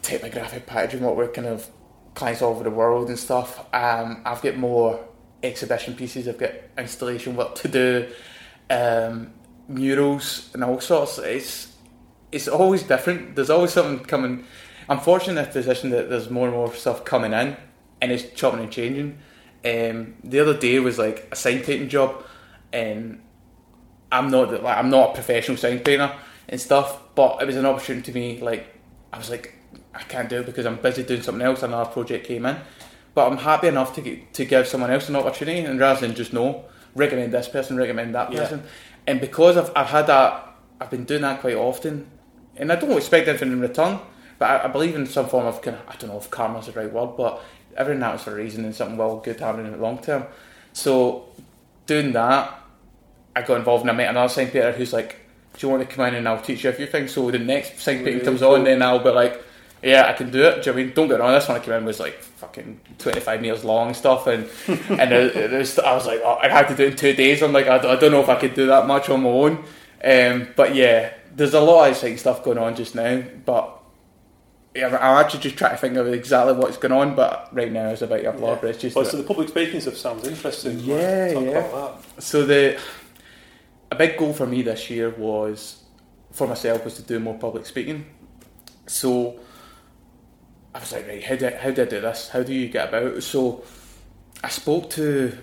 [0.02, 1.66] typographic packaging, what we're kind of
[2.14, 3.60] clients all over the world and stuff.
[3.74, 5.00] Um, I've got more
[5.42, 6.26] exhibition pieces.
[6.28, 8.08] I've got installation work to do,
[8.70, 9.32] um,
[9.68, 11.18] murals and all sorts.
[11.18, 11.68] It's
[12.32, 13.34] it's always different.
[13.34, 14.44] There's always something coming.
[14.88, 17.56] I'm fortunate in this position that there's more and more stuff coming in,
[18.00, 19.18] and it's chopping and changing.
[19.64, 22.24] Um, the other day was like a sign painting job,
[22.72, 23.20] and
[24.10, 26.12] I'm not like I'm not a professional sign painter
[26.48, 28.40] and stuff, but it was an opportunity to me.
[28.40, 28.74] Like
[29.12, 29.54] I was like,
[29.94, 31.62] I can't do it because I'm busy doing something else.
[31.62, 32.56] Another project came in,
[33.14, 36.14] but I'm happy enough to get, to give someone else an opportunity, and rather than
[36.16, 38.40] just no, recommend this person, recommend that Yeah.
[38.40, 38.62] person,
[39.06, 42.06] and because I've I've had that, I've been doing that quite often,
[42.56, 44.00] and I don't expect anything in return.
[44.38, 46.64] But I, I believe in some form of kind of, I don't know if karma's
[46.64, 47.42] the right word, but
[47.76, 50.24] everything happens for a reason and something well good happening in the long term.
[50.72, 51.26] So
[51.86, 52.58] doing that,
[53.36, 55.16] I got involved and I met another painter who's like,
[55.58, 57.12] Do you want to come in and I'll teach you a few things?
[57.12, 58.54] So the next sign Peter Really comes cool.
[58.54, 59.42] on, then I'll be like,
[59.82, 60.62] Yeah, I can do it.
[60.62, 60.94] Do you know I mean?
[60.94, 63.96] Don't get wrong, this one I came in was like fucking 25 metres long and
[63.96, 64.26] stuff.
[64.26, 66.96] And and it, it was, I was like, oh, I had to do it in
[66.96, 67.42] two days.
[67.42, 69.28] I'm like, I, don't- I don't know if I could do that much on my
[69.28, 69.64] own.
[70.02, 73.22] Um, but yeah, there's a lot of exciting stuff going on just now.
[73.44, 73.76] But
[74.76, 77.14] I'm actually just trying to think of exactly what's going on.
[77.16, 78.70] But right now it's about your blog, Yeah.
[78.70, 78.96] it's just.
[78.96, 80.78] Well, so the public speaking stuff sounds interesting.
[80.80, 81.96] Yeah, yeah.
[82.18, 82.78] So the
[83.90, 85.82] a big goal for me this year was
[86.30, 88.06] for myself was to do more public speaking.
[88.86, 89.40] So
[90.74, 92.28] I was like, right, how do I, how do I do this?
[92.28, 93.22] How do you get about?
[93.24, 93.64] So
[94.44, 95.36] I spoke to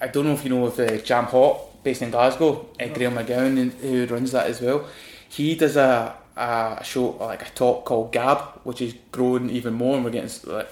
[0.00, 3.14] I don't know if you know of uh, Jam Hot based in Glasgow, uh, Graham
[3.16, 4.86] McGowan who runs that as well.
[5.28, 9.96] He does a a show like a talk called Gab, which is growing even more,
[9.96, 10.68] and we're getting like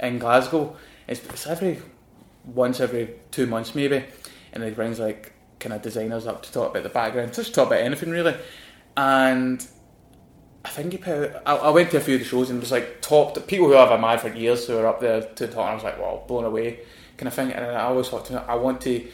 [0.00, 0.76] in Glasgow.
[1.08, 1.80] It's, it's every
[2.44, 4.04] once every two months maybe,
[4.52, 7.68] and it brings like kind of designers up to talk about the background, just talk
[7.68, 8.34] about anything really.
[8.96, 9.66] And
[10.64, 12.72] I think he put, I, I went to a few of the shows and was
[12.72, 15.56] like talked to people who I've admired for years who are up there to talk.
[15.56, 16.80] And I was like, wow, blown away,
[17.16, 17.52] kind of thing.
[17.52, 19.06] And I always thought to I want to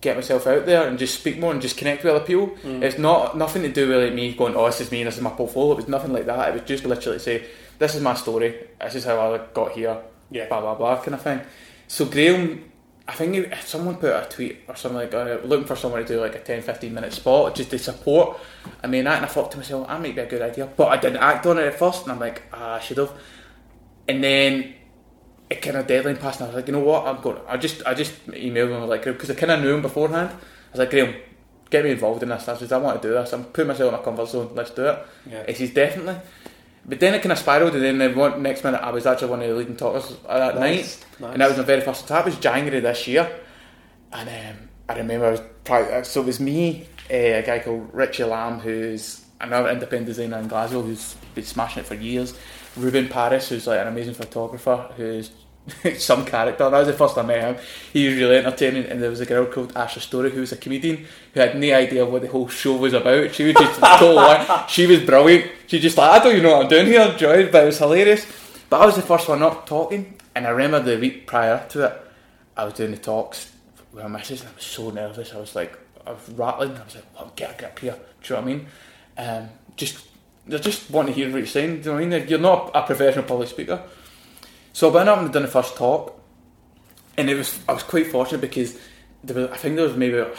[0.00, 2.56] get myself out there and just speak more and just connect with other people.
[2.82, 5.22] It's not nothing to do with like me going, oh, this is me, this is
[5.22, 5.72] my portfolio.
[5.72, 6.48] It was nothing like that.
[6.50, 7.46] It was just literally say,
[7.78, 8.66] this is my story.
[8.80, 9.98] This is how I got here.
[10.30, 10.48] Yeah.
[10.48, 11.40] Blah blah blah kind of thing.
[11.88, 12.64] So Graham.
[13.10, 16.20] I think someone put a tweet or something like uh, looking for someone to do
[16.20, 18.38] like a 10 15 minute spot just to support.
[18.84, 20.88] I mean, that, and I thought to myself, that might be a good idea, but
[20.88, 23.10] I didn't act on it at first, and I'm like, ah, I should have.
[24.06, 24.74] And then
[25.50, 27.38] it kind of deadline passed, and I was like, you know what, I'm going.
[27.48, 29.82] I just, I just emailed him I was like, because I kind of knew him
[29.82, 30.30] beforehand.
[30.30, 31.14] I was like, Graham,
[31.70, 32.48] get me involved in this.
[32.48, 33.32] I said, I want to do this.
[33.32, 34.50] I'm putting myself in my comfort zone.
[34.54, 34.98] Let's do it.
[35.30, 35.44] Yeah.
[35.46, 36.16] He says definitely.
[36.84, 39.28] But then it kind of spiraled, and then the one, next minute I was actually
[39.28, 41.32] one of the leading talkers that Nice, night, nice.
[41.32, 42.08] and that was my very first.
[42.08, 43.30] That was January this year,
[44.12, 47.90] and um, I remember I was probably, so it was me, uh, a guy called
[47.92, 52.34] Richie Lamb, who's another independent designer in Glasgow, who's been smashing it for years.
[52.76, 55.30] Ruben Paris, who's like an amazing photographer, who's
[55.98, 56.70] some character.
[56.70, 57.64] That was the first I met him.
[57.92, 60.56] He was really entertaining, and there was a girl called Asha Story who was a
[60.56, 63.34] comedian who had no idea what the whole show was about.
[63.34, 64.66] She was just total.
[64.68, 65.50] She was brilliant.
[65.66, 67.78] She just like I don't even know what I'm doing here, Joy, but it was
[67.78, 68.26] hilarious.
[68.70, 71.86] But I was the first one up talking, and I remember the week prior to
[71.86, 72.02] it,
[72.56, 73.52] I was doing the talks
[73.92, 75.32] with my missus, and I was so nervous.
[75.32, 76.76] I was like, I was rattling.
[76.76, 77.98] I was like, well, get a grip here.
[78.22, 78.66] Do you know what I mean?
[79.16, 80.06] Um, just,
[80.48, 81.70] they just want to hear what you're saying.
[81.70, 82.28] Do you know what I mean?
[82.28, 83.82] You're not a professional public speaker.
[84.72, 86.18] So I went up and done the first talk,
[87.16, 88.78] and it was I was quite fortunate because
[89.22, 90.30] there was I think there was maybe I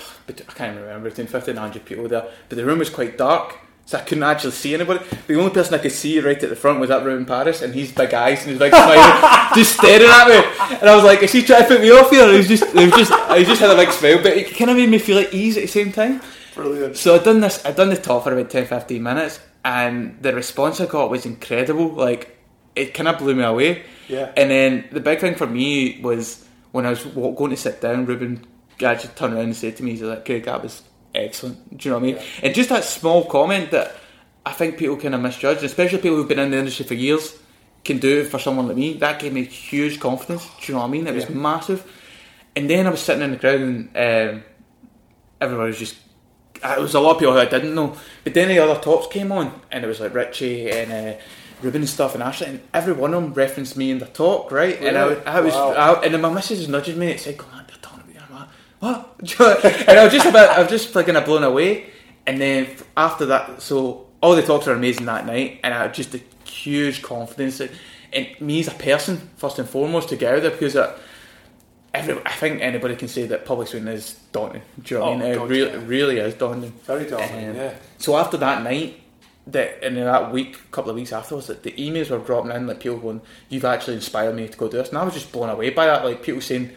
[0.56, 3.98] can't remember between fifty and hundred people there, but the room was quite dark, so
[3.98, 5.04] I couldn't actually see anybody.
[5.28, 7.74] The only person I could see right at the front was that Ruben Paris, and
[7.74, 11.22] he's big eyes and his big smile, just staring at me, and I was like,
[11.22, 13.12] "Is he trying to put me off here?" And he was just, he was just,
[13.38, 15.58] he just had a big smile, but it kind of made me feel at ease
[15.58, 16.22] at the same time.
[16.56, 16.98] Brilliant.
[16.98, 17.64] So I'd done this.
[17.66, 21.26] I'd done the talk for about 10, 15 minutes, and the response I got was
[21.26, 21.90] incredible.
[21.90, 22.38] Like
[22.76, 23.84] it kind of blew me away.
[24.08, 24.32] Yeah.
[24.36, 28.06] And then the big thing for me was when I was going to sit down,
[28.06, 28.46] Ruben
[28.82, 30.84] actually turned around and said to me, "He's like, Craig, that was
[31.14, 32.24] excellent." Do you know what I mean?
[32.44, 33.96] And just that small comment that
[34.46, 37.38] I think people kind of misjudge, especially people who've been in the industry for years,
[37.84, 38.94] can do for someone like me.
[38.94, 40.46] That gave me huge confidence.
[40.46, 41.08] Do you know what I mean?
[41.08, 41.86] It was massive.
[42.56, 44.44] And then I was sitting in the crowd and um,
[45.40, 45.96] everybody was just.
[46.64, 49.08] It was a lot of people who I didn't know, but then the other tops
[49.08, 51.20] came on, and it was like Richie and uh,
[51.62, 54.52] Ruben and stuff, and Ashley, and every one of them referenced me in the talk,
[54.52, 54.80] right?
[54.82, 55.72] And I, was- I was, Wow.
[55.74, 57.08] I, and then my missus nudging me.
[57.08, 58.50] It said, "Come on, they're talking about you." I'm like,
[59.40, 61.88] "What?" and I was just about, I was just like kind of blown away.
[62.26, 66.14] And then after that, so all the talks are amazing that night, and I just
[66.14, 67.70] a huge confidence in,
[68.12, 70.94] in me as a person, first and foremost, to get out there because I,
[71.94, 74.62] every, I think anybody can say that public speaking is daunting.
[74.84, 75.52] Do you know what I Oh, mean?
[75.52, 75.84] It really, yeah.
[75.86, 76.72] really is daunting.
[76.86, 77.74] Very daunting, Um, yeah.
[77.98, 79.02] So after that night,
[79.48, 82.80] that in that week, couple of weeks afterwards, that the emails were dropping in, like
[82.82, 85.50] people going, "You've actually inspired me to go do this," and I was just blown
[85.50, 86.06] away by that.
[86.06, 86.70] Like people saying,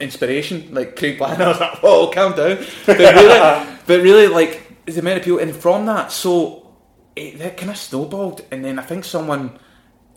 [0.00, 1.38] "Inspiration," like Craig Black.
[1.40, 5.38] I was like, "Whoa, calm down." But really, but really, like the amount of people,
[5.40, 6.70] and from that, so
[7.16, 9.58] it, that kind of snowballed, and then I think someone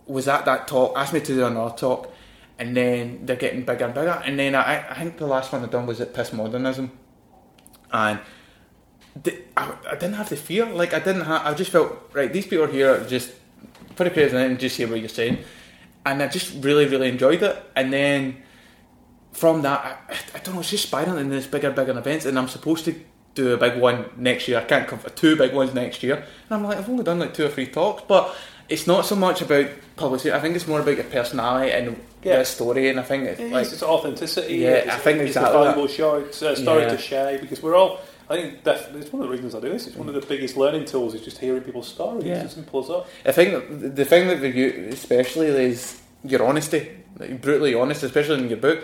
[0.06, 2.14] was at that talk, asked me to do another talk,
[2.60, 5.64] and then they're getting bigger and bigger, and then I, I think the last one
[5.64, 6.92] I done was at Piss Modernism,
[7.92, 8.20] and
[9.24, 10.66] the, I, I didn't have the fear.
[10.66, 11.46] Like I didn't have.
[11.46, 12.32] I just felt right.
[12.32, 13.04] These people are here.
[13.06, 13.32] Just
[13.96, 15.40] put a and just hear what you're saying,
[16.06, 17.64] and I just really, really enjoyed it.
[17.76, 18.38] And then
[19.34, 20.62] from that, I, I don't know.
[20.62, 22.96] It's just spiraling in this bigger, bigger events, and I'm supposed to
[23.36, 24.60] do a big one next year.
[24.60, 27.20] I can't come for two big ones next year, and I'm like, I've only done
[27.20, 28.36] like two or three talks, but
[28.70, 30.32] it's not so much about publicity.
[30.34, 32.40] I think it's more about your personality and Yeah.
[32.40, 34.56] the story, and I think it's It like it's authenticity.
[34.56, 35.66] Yeah, it's, I think it's exactly a that.
[35.70, 36.16] valuable show.
[36.18, 36.90] It's a story Yeah.
[36.90, 38.00] to share because we're all.
[38.30, 39.88] I think definitely it's one of the reasons I do this.
[39.88, 42.26] It's one of the biggest learning tools is just hearing people's stories.
[42.26, 42.36] Yeah.
[42.36, 43.06] It's as simple as that.
[43.26, 48.50] I think the thing that you especially is your honesty, like, brutally honest, especially in
[48.50, 48.80] your book.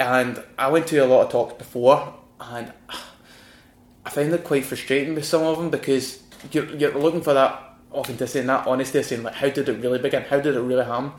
[0.00, 2.72] And I went to a lot of talks before, and
[4.04, 6.18] I find it quite frustrating with some of them because
[6.50, 9.80] you're you're looking for that authenticity and that honesty, of saying like, how did it
[9.80, 10.22] really begin?
[10.22, 11.12] How did it really happen?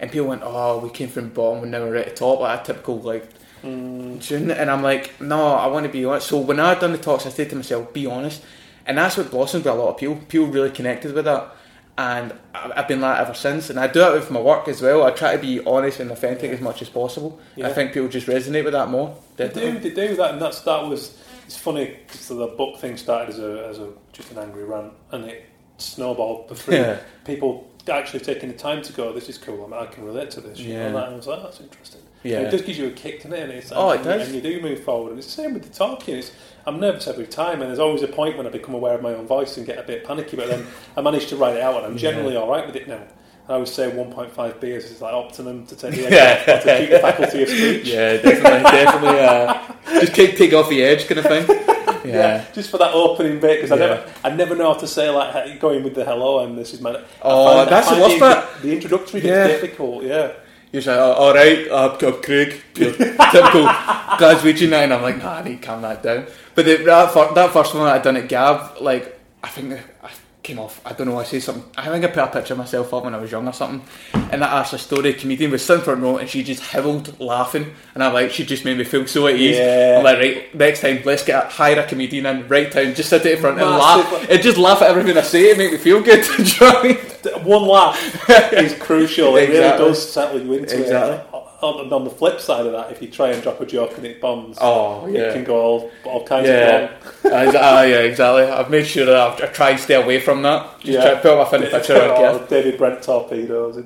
[0.00, 2.60] And people went, oh, we came from bottom, we now we're at the top, like
[2.60, 4.18] a typical like hmm.
[4.18, 4.50] tune.
[4.50, 6.28] And I'm like, no, I want to be honest.
[6.28, 8.42] So when I done the talks, I said to myself, be honest.
[8.86, 10.16] And that's what blossomed with a lot of people.
[10.28, 11.54] People really connected with that.
[11.96, 13.70] And I've been like ever since.
[13.70, 15.04] And I do it with my work as well.
[15.04, 17.40] I try to be honest and authentic as much as possible.
[17.56, 17.68] Yeah.
[17.68, 19.16] I think people just resonate with that more.
[19.36, 21.18] They do, they do that, and that's that was.
[21.46, 24.92] It's funny because the book thing started as a as a just an angry rant,
[25.12, 25.44] and it
[25.84, 26.98] snowballed the through Yeah.
[27.24, 29.12] people actually taking the time to go.
[29.12, 29.64] This is cool.
[29.64, 30.58] I, mean, I can relate to this.
[30.58, 30.86] Yeah.
[30.86, 32.00] and I was like, that's interesting.
[32.22, 32.38] Yeah.
[32.38, 33.40] And it does give you a kick, doesn't it?
[33.42, 34.26] And it's, Oh, it and, does.
[34.28, 35.10] And you do move forward.
[35.10, 36.16] And it's the same with the talking.
[36.16, 36.32] It's,
[36.66, 39.12] I'm nervous every time, and there's always a point when I become aware of my
[39.12, 40.34] own voice and get a bit panicky.
[40.36, 40.66] But then
[40.96, 43.02] I manage to write it out, and I'm generally all right with it now.
[43.46, 46.54] I would say 1.5 beers is like optimum to take the edge Yeah.
[46.56, 47.86] off, to keep the faculty of speech.
[47.92, 49.20] Yeah, definitely, definitely.
[49.20, 51.44] Uh, just take take off the edge, kind of thing.
[52.14, 52.44] Yeah.
[52.52, 55.60] just for that opening bit because I never, I never know how to say like
[55.60, 56.96] going with the hello and this is my.
[57.22, 58.62] Oh, find- that's find worst.
[58.62, 59.46] The introductory Yeah.
[59.46, 60.04] difficult.
[60.04, 60.32] Yeah,
[60.72, 63.66] You're like, oh, all right, I'm, I'm Craig, typical
[64.18, 66.26] Glaswegian night, and I'm like, nah, I need to calm that down.
[66.54, 70.10] But the, that, that first one that I done at Gab, like, I think I
[70.44, 72.58] came off, I don't know, I say something, I think I put a picture of
[72.58, 73.82] myself up when I was young or something,
[74.12, 78.04] and that Asha Story, comedian was sitting front row, and she just howled laughing, and
[78.04, 79.56] I'm like, she just made me feel so at ease.
[79.56, 79.96] Yeah.
[79.98, 83.08] I'm like, right, next time, let's get a, hire a comedian in, right down, just
[83.08, 85.72] sit at the front and laugh, and just laugh at everything I say to make
[85.72, 86.22] me feel good.
[86.36, 86.98] Do you know what I mean?
[87.22, 89.36] Th- one laugh is crucial.
[89.36, 91.16] It really does settle you into Exactly.
[91.16, 91.26] it.
[91.64, 94.04] On, on the flip side of that, if you try and drop a joke and
[94.04, 95.20] it bombs, Oh, yeah.
[95.30, 97.32] it can go all, all kinds Yeah, of wrong.
[97.32, 98.42] uh, uh, yeah, exactly.
[98.44, 100.80] I've made sure that I've, I try and stay away from that.
[100.80, 101.00] Just Yeah.
[101.00, 102.10] try to put my funny picture on
[102.42, 102.46] Oh.
[102.48, 103.76] David Brent torpedoes.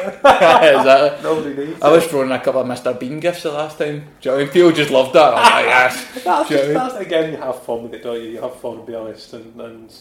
[0.00, 1.22] Exactly.
[1.22, 1.82] Nobody needs.
[1.82, 2.98] I was throwing a couple of Mr.
[2.98, 4.06] Bean gifts the last time.
[4.20, 4.52] Do you know what I mean?
[4.52, 5.34] People just loved that.
[5.34, 6.24] I'm like, yes.
[6.24, 6.88] That's, Do you know what I mean?
[6.96, 8.28] that's again, you have fun with it, don't you?
[8.30, 9.92] You have fun, to be honest, and, and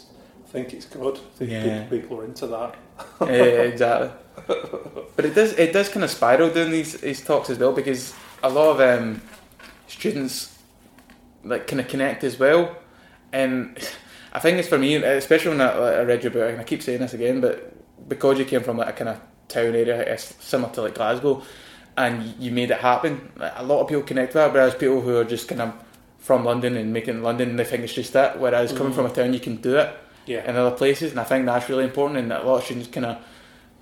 [0.48, 1.18] think it's good.
[1.18, 1.84] I think Yeah.
[1.84, 2.76] people, people are into that.
[3.22, 3.28] yeah,
[3.72, 4.10] exactly.
[5.16, 8.14] But it does it does kind of spiral doing these these talks as well because
[8.42, 9.22] a lot of um,
[9.88, 10.58] students
[11.44, 12.76] like kind of connect as well,
[13.32, 13.78] and
[14.34, 16.64] I think it's for me, especially when I, like, I read your book, and I
[16.64, 17.74] keep saying this again, but
[18.10, 21.42] because you came from like a kind of town area, similar to like Glasgow,
[21.98, 23.32] and you made it happen.
[23.38, 25.74] like, A lot of people connect with that, whereas people who are just kind of
[26.20, 28.40] from London and making London, they think it's just that.
[28.40, 29.90] Whereas coming from a town, you can do it
[30.26, 30.48] Yeah.
[30.50, 32.20] in other places, and I think that's really important.
[32.20, 33.18] And that a lot of students kind of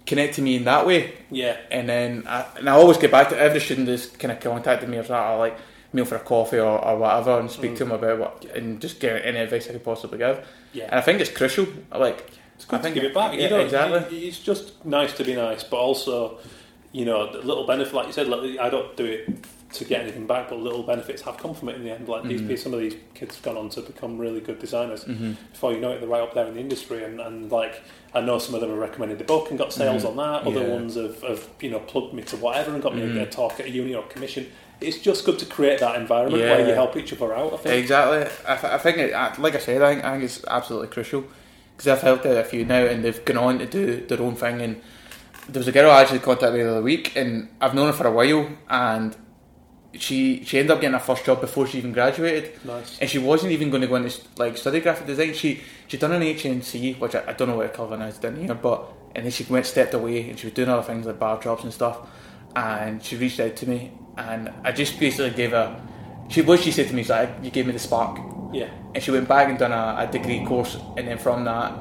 [0.08, 1.14] connect to me in that way.
[1.30, 1.58] Yeah.
[1.70, 4.90] And then, I, and I always get back to every student that's kind of contacted
[4.90, 5.58] me or that, I like
[5.94, 7.90] meal for a coffee or, or whatever, and speak to mm.
[7.90, 10.48] them about what and just get any advice I could possibly give.
[10.74, 10.86] Yeah.
[10.86, 11.68] And I think it's crucial.
[11.94, 13.38] Like, It's good I think to give it back.
[13.38, 14.28] Yeah, exactly.
[14.28, 16.40] It's just nice to be nice, but also,
[16.92, 20.26] you know, the little benefit, like you said, I don't do it to get anything
[20.26, 22.08] back, but little benefits have come from it in the end.
[22.08, 22.48] Like these, Mhm.
[22.48, 25.04] people- some of these kids have gone on to become really good designers.
[25.04, 25.36] Mhm.
[25.52, 27.82] Before you know it, they're right up there in the industry, and, and like
[28.16, 30.10] I know some of them have recommended the book and got sales Mhm.
[30.10, 30.48] on that.
[30.48, 30.74] Other Yeah.
[30.74, 33.66] ones have, have you know plugged me to whatever and got me a talk at
[33.66, 34.48] a uni or commission.
[34.80, 36.56] It's just good to create that environment Yeah.
[36.56, 37.54] where you help each other out.
[37.54, 37.76] I think.
[37.76, 38.20] Exactly.
[38.48, 41.24] I, th- I think, it, like I said, I think, I think it's absolutely crucial
[41.76, 44.36] because I've helped out a few now, and they've gone on to do their own
[44.36, 44.62] thing.
[44.62, 44.80] And
[45.50, 47.94] there was a girl who actually contacted me the other week, and I've known her
[47.94, 49.16] for a while, and
[49.94, 52.54] she she ended up getting her first job before she even graduated.
[52.66, 53.00] Nice.
[53.00, 55.34] And she wasn't even going to go into like study graphic design.
[55.34, 58.54] She she done an HNC, which I, I don't know what equivalent is down here,
[58.54, 61.42] but and then she went stepped away, and she was doing other things like bar
[61.42, 61.98] jobs and stuff.
[62.56, 65.82] And she reached out to me, and I just basically gave her.
[66.30, 68.20] She what she said to me is like, "You gave me the spark."
[68.54, 68.70] Yeah.
[68.94, 71.74] And she went back and done a, a degree course, and then from that,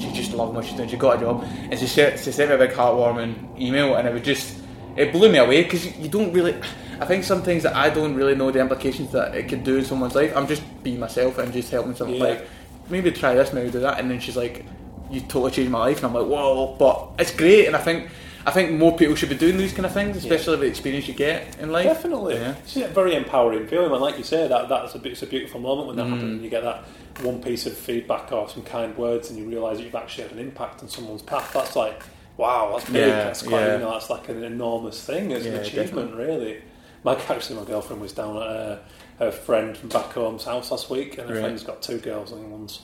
[0.00, 0.88] she just loved what she's doing.
[0.88, 4.06] She got a job, and she sent, she sent me a big heartwarming email, and
[4.06, 4.58] it was just
[4.96, 6.54] it blew me away because you don't really.
[7.00, 9.76] I think some things that I don't really know the implications that it could do
[9.78, 10.32] in someone's life.
[10.36, 12.24] I'm just being myself and just helping someone Yeah.
[12.24, 12.46] like
[12.90, 14.64] maybe try this, maybe do that, and then she's like,
[15.10, 18.08] "You totally changed my life," and I'm like, "Whoa!" But it's great, and I think
[18.46, 21.06] I think more people should be doing these kind of things, especially with the experience
[21.06, 21.84] you get in life.
[21.84, 22.54] Definitely, Yeah.
[22.64, 23.92] it's a very empowering feeling.
[23.92, 26.10] And like you say, that that's a bit, it's a beautiful moment when that Mm.
[26.10, 26.32] happens.
[26.32, 26.84] And you get that
[27.22, 30.32] one piece of feedback or some kind words, and you realise that you've actually had
[30.32, 31.50] an impact on someone's path.
[31.52, 32.00] That's like,
[32.38, 33.06] wow, that's big.
[33.08, 33.72] Yeah, that's quite, yeah.
[33.74, 35.30] you know, that's like an enormous thing.
[35.32, 36.58] It's Yeah, an achievement, really.
[37.04, 38.78] My actually, my girlfriend was down at uh,
[39.18, 41.42] her friend from back home's house last week, and her Right.
[41.42, 42.80] friend's got two girls, and one's.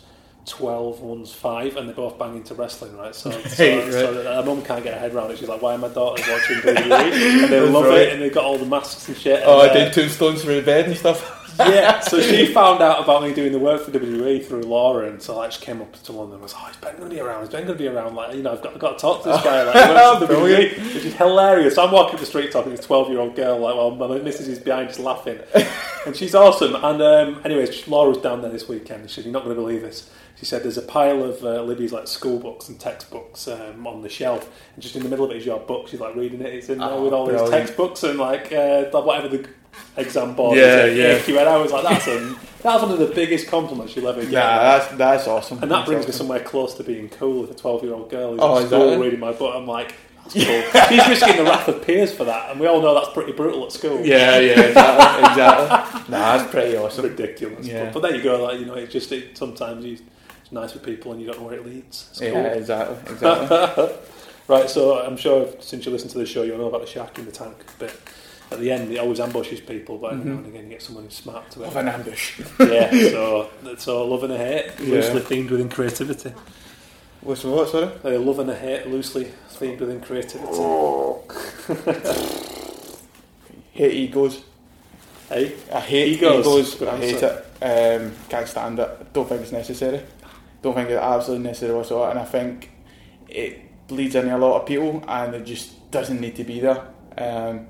[0.46, 3.14] 12, one's 5, and they're both banging to wrestling, right?
[3.14, 4.24] So, so, Right, so right.
[4.26, 5.38] her mum can't get her head around it.
[5.38, 6.90] She's like, Why are my daughters watching WWE?
[7.44, 7.98] And they love Right.
[8.02, 9.42] it, and they've got all the masks and shit.
[9.46, 11.33] Oh, I uh, did tombstones for the bed and stuff.
[11.58, 15.22] Yeah, so she found out about me doing the work for WWE through Laura, and
[15.22, 17.20] so like she came up to London and was, "Oh, is Ben going to be
[17.20, 17.42] around?
[17.44, 18.14] Is Ben going to be around?
[18.14, 20.18] Like, you know, I've got, I've got to talk to this guy." Like, he works
[20.20, 20.72] for Brilliant.
[20.74, 21.74] WWE, which is hilarious.
[21.76, 24.18] So I'm walking the street talking to this 12 year old girl, like, well, my
[24.18, 25.38] missus is behind just laughing,
[26.06, 26.74] and she's awesome.
[26.74, 29.02] And um, anyways, Laura was down there this weekend.
[29.02, 31.44] and She said, "You're not going to believe this." She said, "There's a pile of
[31.44, 35.08] uh, Libby's like school books and textbooks um, on the shelf, and just in the
[35.08, 35.86] middle of it is your book.
[35.88, 36.52] She's like reading it.
[36.52, 39.48] It's in there Oh, with all these textbooks and like uh, whatever the
[39.96, 41.18] exam board Yeah, yeah.
[41.18, 44.22] AQA, and I was like, that's a, that's one of the biggest compliments you'll ever
[44.22, 44.32] get.
[44.32, 45.62] Yeah, that's that's awesome.
[45.62, 48.32] and that brings me somewhere close to being cool with a 12 year old girl
[48.32, 49.04] who's Oh, is school that it?
[49.04, 49.54] reading my book.
[49.54, 50.34] I'm like, that's
[50.72, 50.88] cool.
[50.88, 53.64] She's risking the wrath of peers for that, and we all know that's pretty brutal
[53.66, 54.00] at school.
[54.04, 55.30] Yeah, yeah, exactly.
[55.30, 56.00] exactly.
[56.10, 57.04] Nah, that's pretty awesome.
[57.06, 57.66] Ridiculous.
[57.66, 57.84] Yeah.
[57.84, 59.92] But, but there you go, like, you know, it just, it, sometimes you,
[60.42, 62.08] it's nice with people and you don't know where it leads.
[62.10, 62.28] It's cool.
[62.28, 63.88] Yeah, exactly, exactly.
[64.48, 67.18] right, so I'm sure since you listen to the show, you'll know about the shark
[67.18, 67.56] in the tank.
[67.78, 67.96] But
[68.50, 71.04] at the end, it always ambushes people, but every now and again, you get someone
[71.04, 71.80] who's smart to Of it.
[71.80, 72.40] an ambush.
[72.60, 74.94] yeah, so so love and a hate, Yeah.
[74.94, 76.32] loosely themed within creativity.
[77.22, 77.68] What's what?
[77.70, 77.88] Sorry.
[78.04, 80.54] Uh, love and a hate, loosely themed within creativity.
[83.72, 84.42] Hate egos.
[85.28, 86.46] Hey, I hate Egos.
[86.46, 86.82] egos.
[86.82, 87.46] I hate it.
[87.62, 89.12] Um, can't stand it.
[89.12, 90.00] Don't think it's necessary.
[90.62, 92.10] Don't think it's absolutely necessary whatsoever.
[92.10, 92.70] And I think
[93.28, 96.86] it bleeds into a lot of people, and it just doesn't need to be there.
[97.18, 97.66] Um,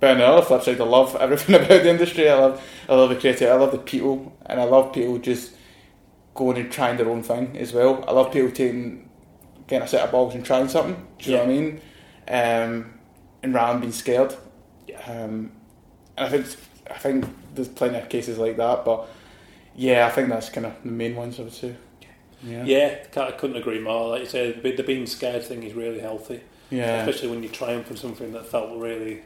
[0.00, 2.28] but on the other flip side, I love everything about the industry.
[2.28, 3.50] I love, I love the creativity.
[3.50, 5.52] I love the people, and I love people just
[6.34, 8.04] going and trying their own thing as well.
[8.06, 9.08] I love people taking,
[9.66, 11.06] getting a set of balls and trying something.
[11.18, 11.80] Do you know what I mean?
[12.28, 12.94] Um,
[13.42, 14.34] and rather than being scared.
[15.06, 15.52] Um,
[16.16, 16.46] and I think
[16.90, 19.08] I think there's plenty of cases like that, but
[19.74, 21.76] yeah, I think that's kind of the main ones I would say.
[22.42, 24.10] Yeah, yeah, I couldn't agree more.
[24.10, 26.40] Like you said, the the being scared thing is really healthy,
[26.70, 29.22] yeah, especially when you triumph in something that felt really,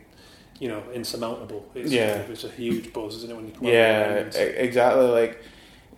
[0.61, 1.63] you know, insurmountable.
[1.75, 2.19] It's, Yeah.
[2.33, 3.35] it's a huge buzz, isn't it?
[3.35, 4.31] When you come yeah,
[4.67, 5.07] exactly.
[5.21, 5.43] Like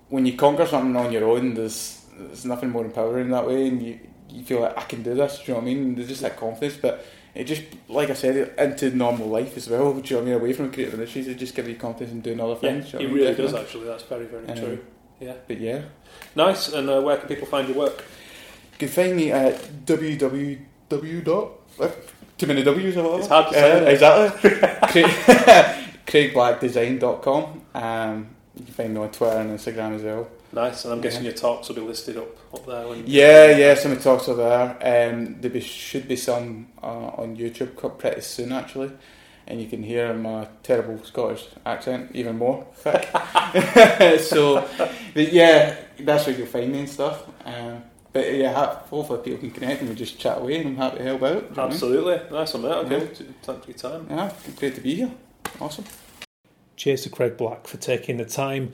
[0.09, 3.83] when you conquer something on your own, there's there's nothing more empowering that way, and
[3.83, 3.99] you
[4.31, 5.37] you feel like I can do this.
[5.39, 5.95] Do you know what I mean?
[5.95, 7.05] There's just that confidence, but.
[7.35, 9.95] It just, like I said, into normal life as well.
[9.95, 10.35] Do you know what I mean?
[10.43, 12.93] Away from creative industries, it just gives you confidence in doing other Yeah, things.
[12.93, 13.87] you it really does actually.
[13.87, 14.79] That's very, very Um, true.
[15.19, 15.81] Yeah, But yeah,
[16.37, 16.71] nice.
[16.75, 18.05] And uh, where can people find your work?
[18.73, 19.55] You can find me at
[19.87, 20.59] www.
[21.25, 21.89] Dot uh,
[22.39, 23.19] Too many W's or whatever.
[23.21, 25.03] It's hard to say, Uh, exactly.
[26.07, 27.63] CraigBlackDesign.com.
[27.75, 30.29] Um, you can find me on Twitter and Instagram as well.
[30.53, 30.85] Nice.
[30.85, 31.31] And I'm guessing Yeah.
[31.31, 32.87] your talks will be listed up up there.
[32.89, 35.11] When Yeah, yeah, some of the talks are there.
[35.11, 36.87] Um, there be, should be some uh,
[37.17, 38.91] on YouTube pretty soon actually.
[39.47, 42.65] And you can hear my terrible Scottish accent even more
[44.21, 44.69] so,
[45.15, 47.25] yeah, that's where you'll find me and stuff.
[47.45, 47.83] Um,
[48.13, 50.99] but yeah, ha- hopefully people can connect and we just chat away and I'm happy
[50.99, 51.29] to help out.
[51.29, 51.73] do you know what I mean?
[51.73, 52.21] Absolutely.
[52.31, 52.69] Nice one, mate.
[52.73, 53.01] Okay.
[53.01, 53.27] Yeah.
[53.43, 54.07] Thanks for your time.
[54.11, 55.13] Yeah, great to be here.
[55.61, 55.85] Awesome.
[56.77, 58.73] Cheers to Craig Black for taking the time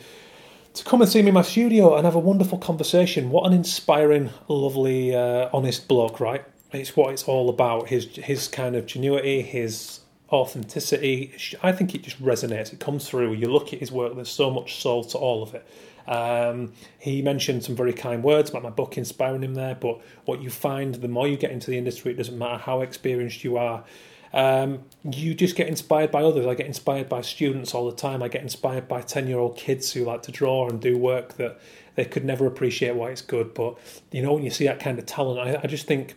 [0.74, 3.30] to come and see me in my studio and have a wonderful conversation.
[3.30, 6.44] What an inspiring, lovely, uh, honest bloke, right?
[6.72, 7.88] It's what it's all about.
[7.88, 11.32] His his kind of genuity, his authenticity.
[11.62, 12.72] I think it just resonates.
[12.72, 13.32] It comes through.
[13.34, 14.14] You look at his work.
[14.14, 15.66] There's so much soul to all of it.
[16.08, 19.74] Um, he mentioned some very kind words about my book inspiring him there.
[19.74, 22.80] But what you find, the more you get into the industry, it doesn't matter how
[22.80, 23.84] experienced you are.
[24.32, 24.80] Um,
[25.10, 26.46] you just get inspired by others.
[26.46, 28.22] I get inspired by students all the time.
[28.22, 31.34] I get inspired by 10 year old kids who like to draw and do work
[31.34, 31.60] that
[31.94, 33.54] they could never appreciate why it's good.
[33.54, 33.78] But,
[34.10, 36.16] you know, when you see that kind of talent, I, I just think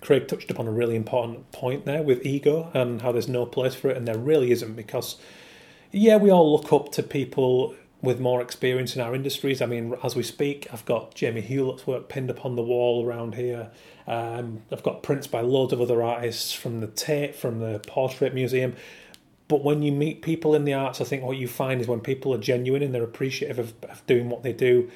[0.00, 3.74] Craig touched upon a really important point there with ego and how there's no place
[3.74, 5.16] for it, and there really isn't because,
[5.92, 7.74] yeah, we all look up to people
[8.04, 9.60] with more experience in our industries.
[9.60, 13.06] I mean, as we speak, I've got Jamie Hewlett's work pinned up on the wall
[13.06, 13.70] around here.
[14.06, 18.34] Um, I've got prints by loads of other artists from the Tate, from the Portrait
[18.34, 18.76] Museum.
[19.48, 22.00] But when you meet people in the arts, I think what you find is when
[22.00, 24.90] people are genuine and they're appreciative of, of doing what they do,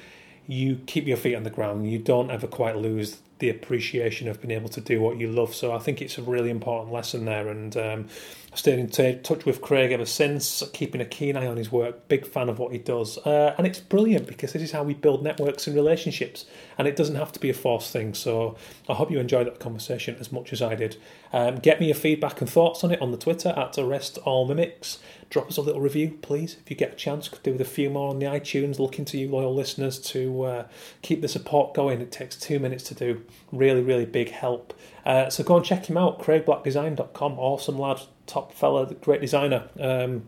[0.47, 1.89] you keep your feet on the ground.
[1.89, 5.53] You don't ever quite lose the appreciation of being able to do what you love.
[5.53, 7.47] So I think it's a really important lesson there.
[7.47, 8.07] And um,
[8.53, 12.07] stayed in t- touch with Craig ever since, keeping a keen eye on his work.
[12.07, 13.17] Big fan of what he does.
[13.19, 16.45] Uh, and it's brilliant because this is how we build networks and relationships.
[16.77, 18.13] And it doesn't have to be a forced thing.
[18.13, 18.55] So
[18.87, 20.97] I hope you enjoyed that conversation as much as I did.
[21.31, 24.47] Um, get me your feedback and thoughts on it on the Twitter at Arrest All
[24.47, 24.97] Mimics.
[25.29, 27.29] Drop us a little review, please, if you get a chance.
[27.29, 28.79] Could do with a few more on the iTunes.
[28.79, 30.67] Looking to you, loyal listeners, to uh,
[31.03, 32.01] keep the support going.
[32.01, 33.23] It takes two minutes to do.
[33.51, 34.73] Really, really big help.
[35.05, 37.39] Uh, so go and check him out, craigblackdesign.com.
[37.39, 39.67] Awesome lad, top fella, the great designer.
[39.79, 40.27] Um,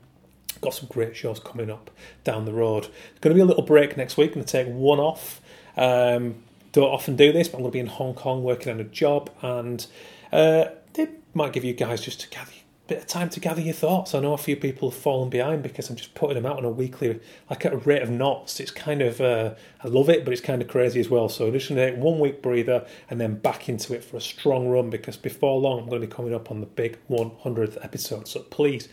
[0.59, 1.89] got some great shows coming up
[2.23, 2.87] down the road.
[3.21, 4.33] Going to be a little break next week.
[4.33, 5.41] Going to take one off.
[5.77, 8.79] Um, don't often do this, but I'm going to be in Hong Kong working on
[8.79, 9.85] a job, and
[10.31, 12.51] uh, they might give you guys just to gather
[12.91, 14.13] bit of time to gather your thoughts.
[14.13, 16.65] I know a few people have fallen behind because I'm just putting them out on
[16.65, 18.59] a weekly, like at a rate of knots.
[18.59, 21.29] It's kind of, uh, I love it, but it's kind of crazy as well.
[21.29, 24.17] So I'm just going to take one week breather and then back into it for
[24.17, 26.97] a strong run because before long I'm going to be coming up on the big
[27.09, 28.27] 100th episode.
[28.27, 28.89] So please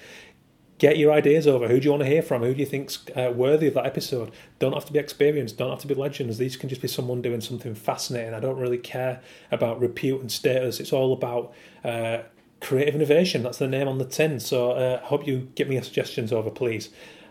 [0.79, 1.67] get your ideas over.
[1.67, 2.43] Who do you want to hear from?
[2.43, 4.31] Who do you think's uh, worthy of that episode?
[4.61, 5.59] Don't have to be experienced.
[5.59, 6.39] Don't have to be legends.
[6.39, 8.33] These can just be someone doing something fascinating.
[8.33, 9.21] I don't really care
[9.51, 10.79] about repute and status.
[10.79, 12.19] It's all about uh,
[12.61, 13.43] Creative Innovation.
[13.43, 14.41] That's the name on the tin.
[14.41, 16.91] So uh, I hope you get me your suggestions over, please.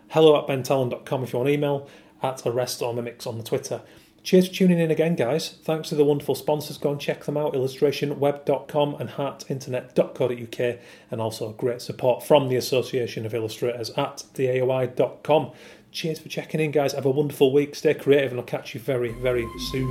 [0.10, 1.90] Hello at bentallon.com if you want email,
[2.24, 3.82] at Arrest All Mimics on the Twitter.
[4.24, 5.56] Cheers for tuning in again, guys.
[5.64, 6.78] Thanks to the wonderful sponsors.
[6.78, 10.80] Go and check them out illustrationweb.com and heartinternet.co.uk,
[11.12, 15.52] and also great support from the Association of Illustrators at theaoi.com.
[15.92, 16.92] Cheers for checking in, guys.
[16.92, 17.74] Have a wonderful week.
[17.74, 19.88] Stay creative, and I'll catch you very, very soon.